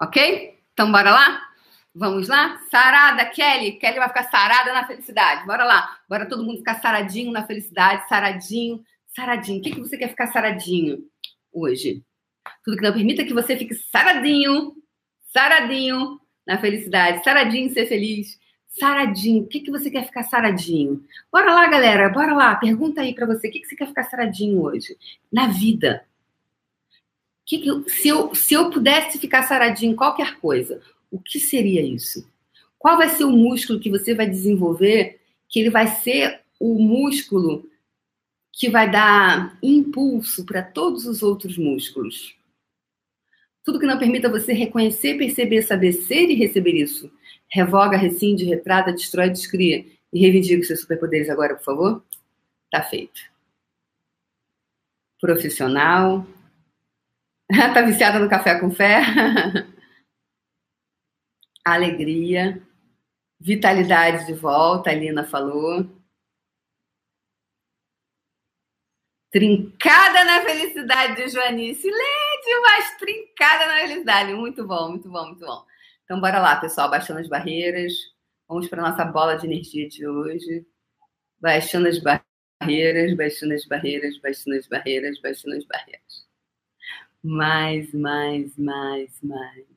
Ok? 0.00 0.58
Então, 0.72 0.90
bora 0.90 1.10
lá? 1.10 1.48
Vamos 1.94 2.28
lá? 2.28 2.58
Sarada, 2.70 3.26
Kelly. 3.26 3.78
Kelly 3.78 3.98
vai 3.98 4.08
ficar 4.08 4.30
sarada 4.30 4.72
na 4.72 4.86
felicidade. 4.86 5.46
Bora 5.46 5.64
lá. 5.64 5.98
Bora 6.08 6.26
todo 6.26 6.42
mundo 6.42 6.58
ficar 6.58 6.80
saradinho 6.80 7.30
na 7.30 7.46
felicidade. 7.46 8.08
Saradinho, 8.08 8.82
saradinho. 9.08 9.58
O 9.58 9.62
que, 9.62 9.72
que 9.72 9.80
você 9.80 9.98
quer 9.98 10.08
ficar 10.08 10.28
saradinho 10.28 11.04
hoje? 11.52 12.02
Tudo 12.64 12.78
que 12.78 12.82
não 12.82 12.94
permita 12.94 13.24
que 13.24 13.34
você 13.34 13.56
fique 13.56 13.74
saradinho, 13.74 14.74
saradinho 15.32 16.21
na 16.46 16.58
felicidade. 16.58 17.24
Saradinho 17.24 17.72
ser 17.72 17.86
feliz. 17.86 18.38
Saradinho. 18.68 19.44
O 19.44 19.46
que, 19.46 19.60
que 19.60 19.70
você 19.70 19.90
quer 19.90 20.06
ficar 20.06 20.22
saradinho? 20.24 21.04
Bora 21.30 21.54
lá, 21.54 21.68
galera. 21.68 22.08
Bora 22.08 22.34
lá. 22.34 22.54
Pergunta 22.54 23.00
aí 23.00 23.14
para 23.14 23.26
você. 23.26 23.48
O 23.48 23.50
que, 23.50 23.60
que 23.60 23.68
você 23.68 23.76
quer 23.76 23.88
ficar 23.88 24.04
saradinho 24.04 24.62
hoje? 24.62 24.96
Na 25.30 25.46
vida 25.46 26.04
que 27.52 27.58
que 27.58 27.68
eu, 27.68 27.84
se, 27.88 28.08
eu, 28.08 28.34
se 28.34 28.54
eu 28.54 28.70
pudesse 28.70 29.18
ficar 29.18 29.42
saradinho 29.42 29.92
em 29.92 29.96
qualquer 29.96 30.38
coisa, 30.38 30.80
o 31.10 31.18
que 31.18 31.38
seria 31.38 31.82
isso? 31.82 32.26
Qual 32.78 32.96
vai 32.96 33.10
ser 33.10 33.24
o 33.24 33.30
músculo 33.30 33.80
que 33.80 33.90
você 33.90 34.14
vai 34.14 34.26
desenvolver 34.26 35.20
que 35.48 35.60
ele 35.60 35.68
vai 35.68 35.86
ser 35.86 36.40
o 36.58 36.78
músculo 36.82 37.68
que 38.52 38.70
vai 38.70 38.90
dar 38.90 39.58
impulso 39.62 40.44
para 40.46 40.62
todos 40.62 41.06
os 41.06 41.22
outros 41.22 41.58
músculos? 41.58 42.34
Tudo 43.64 43.78
que 43.78 43.86
não 43.86 43.98
permita 43.98 44.28
você 44.28 44.52
reconhecer, 44.52 45.16
perceber, 45.16 45.62
saber 45.62 45.92
ser 45.92 46.28
e 46.28 46.34
receber 46.34 46.74
isso. 46.74 47.10
Revoga, 47.48 47.96
rescinde, 47.96 48.44
retrata, 48.44 48.92
destrói, 48.92 49.30
descria. 49.30 49.84
E 50.12 50.20
reivindica 50.20 50.60
os 50.60 50.66
seus 50.66 50.80
superpoderes 50.80 51.30
agora, 51.30 51.54
por 51.54 51.64
favor. 51.64 52.04
Tá 52.70 52.82
feito. 52.82 53.20
Profissional, 55.20 56.26
tá 57.74 57.82
viciada 57.82 58.18
no 58.18 58.28
café 58.28 58.58
com 58.58 58.70
fé? 58.70 59.02
Alegria. 61.64 62.60
Vitalidade 63.38 64.26
de 64.26 64.34
volta, 64.34 64.90
a 64.90 64.94
Lina 64.94 65.24
falou. 65.24 65.86
Trincada 69.30 70.24
na 70.24 70.42
felicidade 70.42 71.16
de 71.16 71.28
Joanice. 71.28 71.88
Lede, 72.44 72.60
mas 72.62 72.96
trincada 72.98 73.66
na 73.66 73.80
felicidade. 73.80 74.34
Muito 74.34 74.66
bom, 74.66 74.90
muito 74.90 75.08
bom, 75.08 75.26
muito 75.26 75.44
bom. 75.44 75.64
Então, 76.04 76.20
bora 76.20 76.40
lá, 76.40 76.56
pessoal. 76.56 76.90
Baixando 76.90 77.20
as 77.20 77.28
barreiras. 77.28 77.92
Vamos 78.48 78.68
para 78.68 78.82
nossa 78.82 79.04
bola 79.04 79.36
de 79.36 79.46
energia 79.46 79.88
de 79.88 80.06
hoje. 80.06 80.66
Baixando 81.40 81.88
as 81.88 81.98
barreiras, 81.98 83.16
baixando 83.16 83.54
as 83.54 83.64
barreiras, 83.64 84.18
baixando 84.20 84.56
as 84.56 84.66
barreiras, 84.66 85.20
baixando 85.20 85.56
as 85.56 85.64
barreiras 85.64 86.32
mais, 87.22 87.92
mais, 87.94 88.56
mais, 88.58 89.22
mais. 89.22 89.71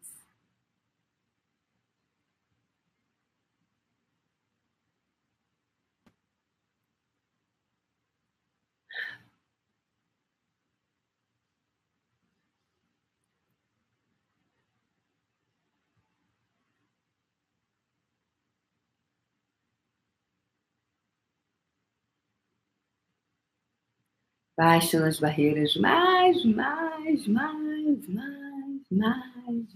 Baixando 24.58 25.06
as 25.06 25.20
barreiras 25.20 25.76
mais, 25.78 26.44
mais, 26.46 27.28
mais, 27.28 28.08
mais, 28.08 28.08
mais, 28.08 29.76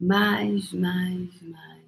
mais, 0.00 0.72
mais, 0.72 1.42
mais. 1.42 1.80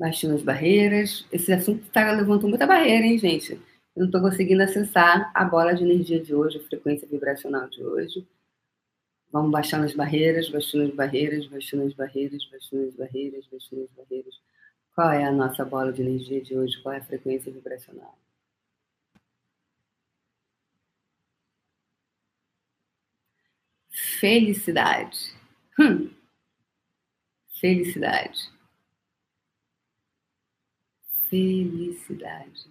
baixando 0.00 0.34
as 0.34 0.42
barreiras. 0.42 1.26
Esse 1.30 1.52
assunto 1.52 1.84
está 1.86 2.10
levantando 2.12 2.48
muita 2.48 2.66
barreira, 2.66 3.04
hein, 3.06 3.18
gente? 3.18 3.52
Eu 3.52 3.60
não 3.96 4.06
estou 4.06 4.22
conseguindo 4.22 4.62
acessar 4.62 5.30
a 5.34 5.44
bola 5.44 5.74
de 5.74 5.84
energia 5.84 6.18
de 6.18 6.34
hoje, 6.34 6.56
a 6.56 6.62
frequência 6.62 7.06
vibracional 7.06 7.68
de 7.68 7.84
hoje. 7.84 8.26
Vamos 9.32 9.50
baixando 9.52 9.84
as 9.84 9.94
barreiras, 9.94 10.48
baixando 10.48 10.84
as 10.84 10.94
barreiras, 10.94 11.46
baixando 11.46 11.84
as 11.84 11.94
barreiras, 11.94 12.44
baixando 12.50 12.88
as 12.88 12.94
barreiras, 12.94 13.46
baixando 13.46 13.84
as 13.84 13.90
barreiras. 13.96 14.40
Qual 14.94 15.10
é 15.10 15.24
a 15.24 15.32
nossa 15.32 15.64
bola 15.64 15.92
de 15.92 16.02
energia 16.02 16.40
de 16.42 16.56
hoje? 16.56 16.80
Qual 16.82 16.94
é 16.94 16.98
a 16.98 17.04
frequência 17.04 17.52
vibracional? 17.52 18.18
Felicidade. 24.20 25.34
Hum. 25.78 26.10
Felicidade 27.60 28.50
felicidade. 31.30 32.68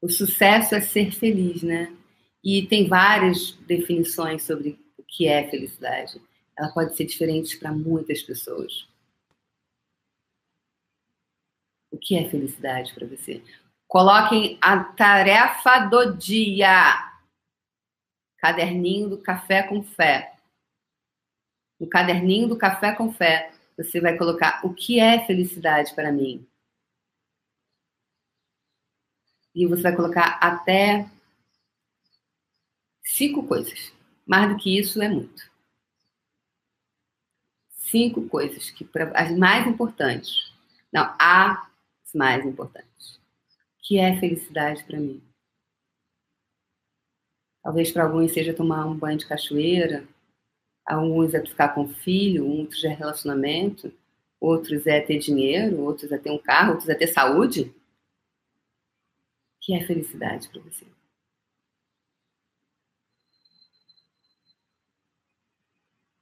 O 0.00 0.08
sucesso 0.08 0.74
é 0.74 0.80
ser 0.80 1.12
feliz, 1.12 1.62
né? 1.62 1.94
E 2.48 2.64
tem 2.64 2.86
várias 2.86 3.54
definições 3.66 4.44
sobre 4.44 4.78
o 4.96 5.02
que 5.02 5.26
é 5.26 5.50
felicidade. 5.50 6.22
Ela 6.56 6.68
pode 6.68 6.96
ser 6.96 7.04
diferente 7.04 7.58
para 7.58 7.72
muitas 7.72 8.22
pessoas. 8.22 8.88
O 11.90 11.98
que 11.98 12.16
é 12.16 12.30
felicidade 12.30 12.94
para 12.94 13.04
você? 13.04 13.42
Coloquem 13.88 14.56
a 14.60 14.78
tarefa 14.84 15.88
do 15.88 16.16
dia. 16.16 17.12
Caderninho 18.38 19.08
do 19.08 19.18
café 19.18 19.64
com 19.64 19.82
fé. 19.82 20.38
No 21.80 21.88
caderninho 21.88 22.46
do 22.46 22.56
café 22.56 22.94
com 22.94 23.12
fé, 23.12 23.52
você 23.76 24.00
vai 24.00 24.16
colocar 24.16 24.64
o 24.64 24.72
que 24.72 25.00
é 25.00 25.26
felicidade 25.26 25.92
para 25.96 26.12
mim. 26.12 26.46
E 29.52 29.66
você 29.66 29.82
vai 29.82 29.96
colocar 29.96 30.38
até 30.40 31.10
cinco 33.06 33.46
coisas. 33.46 33.92
Mais 34.26 34.50
do 34.50 34.56
que 34.56 34.76
isso 34.78 35.00
é 35.00 35.08
muito. 35.08 35.50
Cinco 37.70 38.28
coisas 38.28 38.70
que 38.70 38.88
as 39.14 39.36
mais 39.36 39.66
importantes. 39.66 40.52
Não, 40.92 41.14
as 41.18 41.58
mais 42.14 42.44
importantes. 42.44 43.20
Que 43.78 43.98
é 43.98 44.18
felicidade 44.18 44.82
para 44.84 44.98
mim. 44.98 45.22
Talvez 47.62 47.92
para 47.92 48.04
alguns 48.04 48.32
seja 48.32 48.52
tomar 48.52 48.86
um 48.86 48.96
banho 48.96 49.18
de 49.18 49.26
cachoeira, 49.26 50.06
Alguns 50.86 51.34
é 51.34 51.44
ficar 51.44 51.70
com 51.70 51.88
filho, 51.88 52.46
outros 52.46 52.84
é 52.84 52.88
relacionamento, 52.88 53.92
outros 54.40 54.86
é 54.86 55.00
ter 55.00 55.18
dinheiro, 55.18 55.80
outros 55.80 56.12
é 56.12 56.18
ter 56.18 56.30
um 56.30 56.38
carro, 56.38 56.70
outros 56.70 56.88
é 56.88 56.94
ter 56.94 57.08
saúde. 57.08 57.74
Que 59.60 59.74
é 59.74 59.84
felicidade 59.84 60.48
para 60.48 60.60
você? 60.62 60.86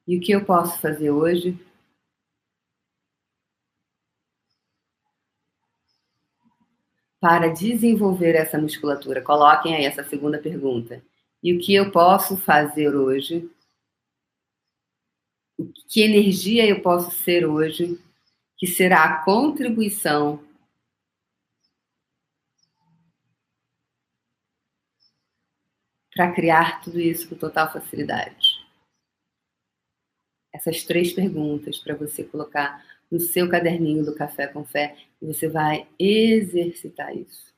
E 0.07 0.17
o 0.17 0.21
que 0.21 0.33
eu 0.33 0.45
posso 0.45 0.79
fazer 0.81 1.11
hoje 1.11 1.59
para 7.21 7.49
desenvolver 7.49 8.35
essa 8.35 8.59
musculatura? 8.59 9.23
Coloquem 9.23 9.75
aí 9.75 9.85
essa 9.85 10.05
segunda 10.05 10.39
pergunta. 10.39 11.03
E 11.43 11.55
o 11.55 11.61
que 11.61 11.75
eu 11.75 11.91
posso 11.91 12.37
fazer 12.37 12.95
hoje 12.95 13.51
que 15.89 16.03
energia 16.03 16.67
eu 16.67 16.83
posso 16.83 17.11
ser 17.23 17.47
hoje, 17.47 18.01
que 18.57 18.67
será 18.67 19.05
a 19.05 19.25
contribuição 19.25 20.43
para 26.15 26.33
criar 26.33 26.81
tudo 26.81 27.01
isso 27.01 27.29
com 27.29 27.37
total 27.37 27.73
facilidade. 27.73 28.64
Essas 30.55 30.85
três 30.85 31.13
perguntas 31.13 31.79
para 31.79 31.97
você 31.97 32.23
colocar 32.23 32.83
no 33.11 33.19
seu 33.21 33.49
caderninho 33.49 34.05
do 34.05 34.15
Café 34.15 34.47
com 34.47 34.65
Fé 34.65 34.97
e 35.21 35.27
você 35.27 35.49
vai 35.49 35.87
exercitar 35.99 37.15
isso. 37.15 37.53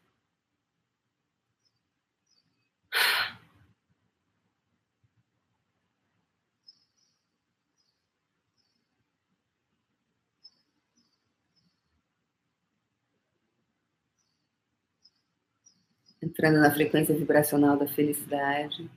entrando 16.22 16.58
na 16.58 16.70
frequência 16.70 17.14
vibracional 17.14 17.76
da 17.76 17.86
felicidade. 17.86 18.90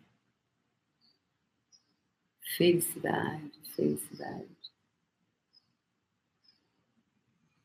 Felicidade, 2.57 3.51
felicidade. 3.75 4.47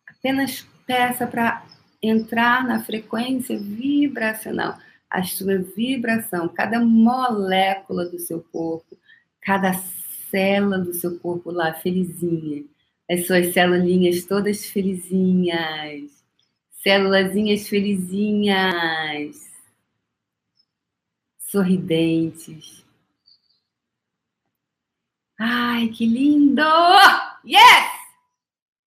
Apenas 0.07 0.67
peça 0.87 1.27
para 1.27 1.67
entrar 2.03 2.67
na 2.67 2.83
frequência 2.83 3.59
vibracional, 3.59 4.79
a 5.09 5.23
sua 5.23 5.59
vibração, 5.59 6.49
cada 6.49 6.81
molécula 6.81 8.05
do 8.05 8.19
seu 8.19 8.43
corpo, 8.43 8.97
cada 9.41 9.73
célula 10.31 10.79
do 10.79 10.93
seu 10.93 11.19
corpo 11.19 11.51
lá 11.51 11.73
felizinha, 11.73 12.65
as 13.11 13.27
suas 13.27 13.53
células 13.53 14.25
todas 14.25 14.67
felizinhas, 14.67 16.25
célulazinhas 16.83 17.69
felizinhas 17.69 19.51
sorridentes. 21.39 22.84
Ai, 25.39 25.89
que 25.89 26.07
lindo! 26.07 26.63
Yes! 27.45 27.91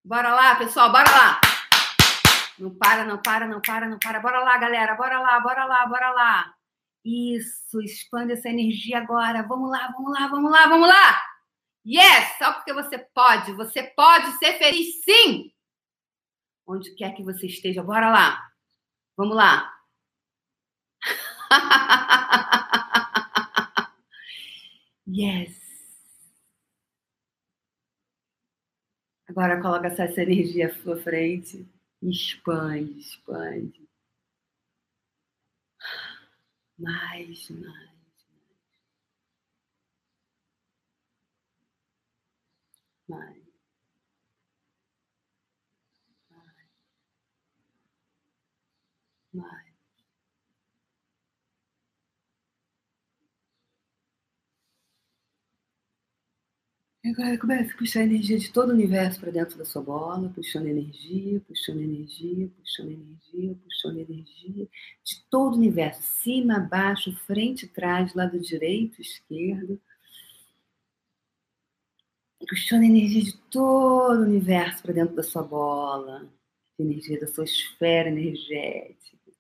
Bora 0.03 0.33
lá, 0.33 0.55
pessoal, 0.55 0.91
bora 0.91 1.09
lá! 1.09 1.41
Não 2.57 2.73
para, 2.75 3.05
não 3.05 3.21
para, 3.21 3.47
não 3.47 3.61
para, 3.61 3.87
não 3.87 3.99
para. 3.99 4.19
Bora 4.19 4.39
lá, 4.39 4.57
galera, 4.57 4.95
bora 4.95 5.19
lá, 5.19 5.39
bora 5.39 5.65
lá, 5.65 5.85
bora 5.85 6.09
lá. 6.11 6.53
Isso, 7.03 7.81
expande 7.81 8.33
essa 8.33 8.49
energia 8.49 8.97
agora. 8.99 9.43
Vamos 9.43 9.69
lá, 9.69 9.91
vamos 9.91 10.11
lá, 10.11 10.27
vamos 10.27 10.51
lá, 10.51 10.67
vamos 10.67 10.87
lá! 10.87 11.21
Yes! 11.85 12.37
Só 12.37 12.53
porque 12.53 12.73
você 12.73 12.99
pode, 13.13 13.53
você 13.53 13.83
pode 13.83 14.31
ser 14.37 14.57
feliz 14.57 15.03
sim! 15.03 15.51
Onde 16.65 16.95
quer 16.95 17.13
que 17.15 17.23
você 17.23 17.47
esteja, 17.47 17.83
bora 17.83 18.09
lá! 18.09 18.41
Vamos 19.17 19.35
lá! 19.35 19.73
yes. 25.07 25.66
Agora 29.37 29.61
coloca 29.61 29.85
essa 29.85 30.19
energia 30.23 30.65
à 30.65 30.73
sua 30.81 30.97
frente 30.97 31.63
e 32.01 32.09
expande, 32.09 32.97
expande. 32.99 33.87
Mais, 36.79 37.47
mais. 37.51 37.87
Mais. 43.07 43.47
Mais. 46.31 46.67
Mais. 49.33 49.67
Agora 57.09 57.37
começa 57.37 57.73
a 57.73 57.77
puxar 57.77 58.01
a 58.01 58.03
energia 58.03 58.37
de 58.37 58.51
todo 58.51 58.69
o 58.69 58.73
universo 58.73 59.19
para 59.21 59.31
dentro 59.31 59.57
da 59.57 59.63
sua 59.63 59.81
bola, 59.81 60.29
puxando 60.29 60.67
energia, 60.67 61.39
puxando 61.47 61.79
energia, 61.79 62.49
puxando 62.49 62.91
energia, 62.91 63.55
puxando 63.63 63.99
energia 63.99 64.67
de 65.03 65.23
todo 65.29 65.53
o 65.53 65.57
universo, 65.57 66.01
cima, 66.03 66.59
baixo, 66.59 67.15
frente, 67.25 67.65
trás, 67.65 68.13
lado 68.13 68.37
direito, 68.41 69.01
esquerdo. 69.01 69.81
Puxando 72.49 72.83
energia 72.83 73.23
de 73.23 73.37
todo 73.49 74.19
o 74.19 74.23
universo 74.23 74.81
para 74.83 74.93
dentro 74.93 75.15
da 75.15 75.23
sua 75.23 75.43
bola, 75.43 76.29
energia 76.77 77.19
da 77.19 77.27
sua 77.27 77.45
esfera 77.45 78.09
energética. 78.09 79.31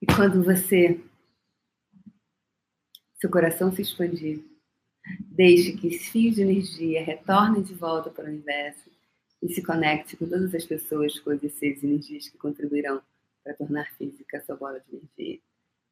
E 0.00 0.06
quando 0.06 0.42
você 0.44 1.00
seu 3.22 3.30
coração 3.30 3.70
se 3.70 3.80
expandir. 3.80 4.44
Deixe 5.30 5.76
que 5.76 5.86
esse 5.86 6.10
fio 6.10 6.32
de 6.32 6.42
energia 6.42 7.04
retorne 7.04 7.62
de 7.62 7.72
volta 7.72 8.10
para 8.10 8.24
o 8.24 8.28
universo 8.28 8.90
e 9.40 9.48
se 9.54 9.62
conecte 9.62 10.16
com 10.16 10.28
todas 10.28 10.52
as 10.52 10.64
pessoas, 10.64 11.20
coisas, 11.20 11.52
seres 11.52 11.84
e 11.84 11.86
energias 11.86 12.28
que 12.28 12.36
contribuirão 12.36 13.00
para 13.44 13.54
tornar 13.54 13.88
física 13.96 14.38
a 14.38 14.42
sua 14.42 14.56
bola 14.56 14.80
de 14.80 14.96
energia. 14.96 15.40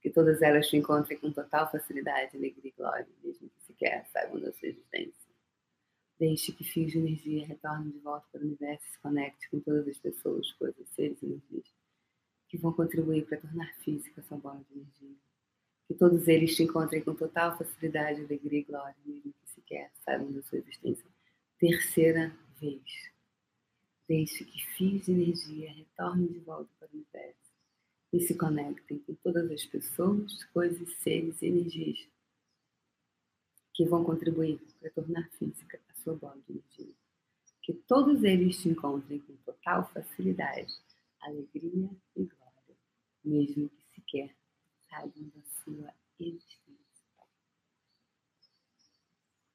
Que 0.02 0.10
todas 0.10 0.42
elas 0.42 0.66
te 0.66 0.76
encontrem 0.76 1.20
com 1.20 1.30
total 1.30 1.70
facilidade, 1.70 2.36
alegria 2.36 2.72
e 2.72 2.74
glória, 2.76 3.06
mesmo 3.22 3.48
que 3.48 3.62
sequer 3.62 4.04
saibam 4.06 4.40
da 4.40 4.52
sua 4.52 4.68
existência. 4.68 5.30
Deixe 6.18 6.50
que 6.50 6.64
fios 6.64 6.90
de 6.90 6.98
energia 6.98 7.46
retornem 7.46 7.92
de 7.92 7.98
volta 8.00 8.26
para 8.32 8.40
o 8.40 8.44
universo 8.44 8.84
e 8.88 8.90
se 8.90 8.98
conecte 8.98 9.48
com 9.50 9.60
todas 9.60 9.86
as 9.86 9.98
pessoas, 9.98 10.50
coisas, 10.54 10.88
seres 10.96 11.22
e 11.22 11.26
energias 11.26 11.72
que 12.48 12.58
vão 12.58 12.72
contribuir 12.72 13.24
para 13.26 13.38
tornar 13.38 13.72
física 13.84 14.20
a 14.20 14.24
sua 14.24 14.36
bola 14.36 14.60
de 14.68 14.74
energia. 14.74 15.29
Que 15.90 15.94
todos 15.94 16.28
eles 16.28 16.54
te 16.54 16.62
encontrem 16.62 17.02
com 17.02 17.16
total 17.16 17.58
facilidade, 17.58 18.20
alegria 18.20 18.60
e 18.60 18.62
glória, 18.62 18.94
mesmo 19.04 19.34
que 19.42 19.50
sequer 19.50 19.90
saibam 20.04 20.30
da 20.30 20.40
sua 20.44 20.58
existência. 20.58 21.04
Terceira 21.58 22.32
vez. 22.60 23.10
Deixe 24.06 24.44
que 24.44 24.66
fios 24.76 25.06
de 25.06 25.10
energia 25.10 25.72
retornem 25.72 26.28
de 26.28 26.38
volta 26.38 26.70
para 26.78 26.86
o 26.86 26.94
universo 26.94 27.50
e 28.12 28.20
se 28.20 28.36
conectem 28.36 29.00
com 29.00 29.16
todas 29.16 29.50
as 29.50 29.66
pessoas, 29.66 30.44
coisas, 30.44 30.92
seres 30.98 31.42
e 31.42 31.46
energias 31.46 32.08
que 33.74 33.84
vão 33.84 34.04
contribuir 34.04 34.60
para 34.78 34.90
tornar 34.90 35.28
física 35.30 35.80
a 35.88 35.94
sua 35.94 36.14
bola 36.14 36.38
de 36.46 36.52
energia. 36.52 36.94
Que 37.62 37.74
todos 37.74 38.22
eles 38.22 38.62
te 38.62 38.68
encontrem 38.68 39.18
com 39.18 39.34
total 39.44 39.90
facilidade, 39.92 40.72
alegria 41.20 41.90
e 42.14 42.22
glória, 42.22 42.76
mesmo 43.24 43.68
que 43.68 43.84
sequer 43.96 44.39
saibam 44.90 45.28
da 45.28 45.42
sua 45.42 45.94
existência. 46.18 46.66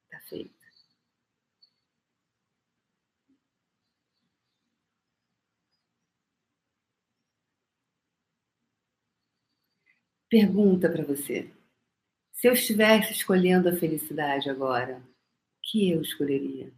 Está 0.04 0.20
feito. 0.28 0.56
Pergunta 10.28 10.90
para 10.90 11.04
você. 11.04 11.48
Se 12.32 12.48
eu 12.48 12.52
estivesse 12.52 13.12
escolhendo 13.12 13.68
a 13.68 13.76
felicidade 13.76 14.50
agora, 14.50 14.98
o 14.98 15.60
que 15.62 15.90
eu 15.90 16.02
escolheria? 16.02 16.72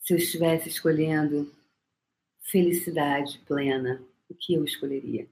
Se 0.00 0.14
eu 0.14 0.16
estivesse 0.16 0.68
escolhendo 0.68 1.54
felicidade 2.40 3.38
plena, 3.40 4.02
o 4.30 4.34
que 4.34 4.54
eu 4.54 4.64
escolheria? 4.64 5.28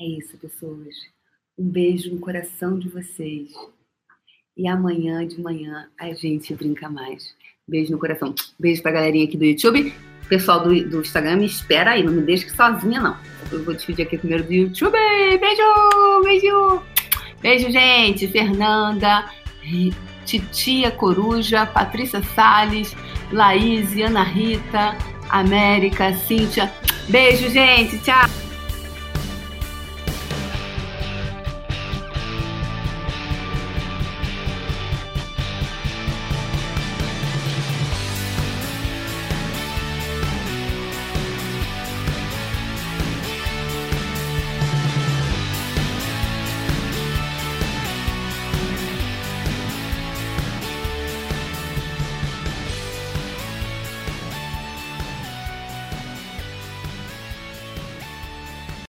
É 0.00 0.04
isso, 0.04 0.34
pessoas. 0.38 0.94
Um 1.58 1.68
beijo 1.68 2.10
no 2.10 2.20
coração 2.20 2.78
de 2.78 2.88
vocês. 2.88 3.52
E 4.56 4.66
amanhã 4.66 5.26
de 5.28 5.38
manhã 5.38 5.90
a 5.98 6.10
gente 6.14 6.54
brinca 6.54 6.88
mais. 6.88 7.34
Beijo 7.68 7.92
no 7.92 7.98
coração. 7.98 8.34
Beijo 8.58 8.80
pra 8.80 8.92
galerinha 8.92 9.26
aqui 9.26 9.36
do 9.36 9.44
YouTube. 9.44 9.92
Pessoal 10.26 10.62
do, 10.62 10.88
do 10.88 11.00
Instagram, 11.00 11.36
me 11.36 11.46
espera 11.46 11.90
aí, 11.90 12.02
não 12.02 12.14
me 12.14 12.22
deixe 12.22 12.48
sozinha, 12.48 12.98
não. 12.98 13.16
Eu 13.52 13.62
vou 13.62 13.74
despedir 13.74 14.06
aqui 14.06 14.16
primeiro 14.16 14.44
do 14.44 14.52
YouTube. 14.54 14.96
Beijo, 15.38 16.22
beijo. 16.24 16.82
Beijo, 17.42 17.70
gente. 17.70 18.26
Fernanda, 18.26 19.30
Titia 20.24 20.90
Coruja, 20.92 21.66
Patrícia 21.66 22.22
Salles, 22.22 22.96
Laís, 23.30 23.94
Ana 24.00 24.22
Rita, 24.22 24.96
América, 25.28 26.14
Cíntia. 26.14 26.72
Beijo, 27.06 27.50
gente. 27.50 27.98
Tchau. 27.98 28.39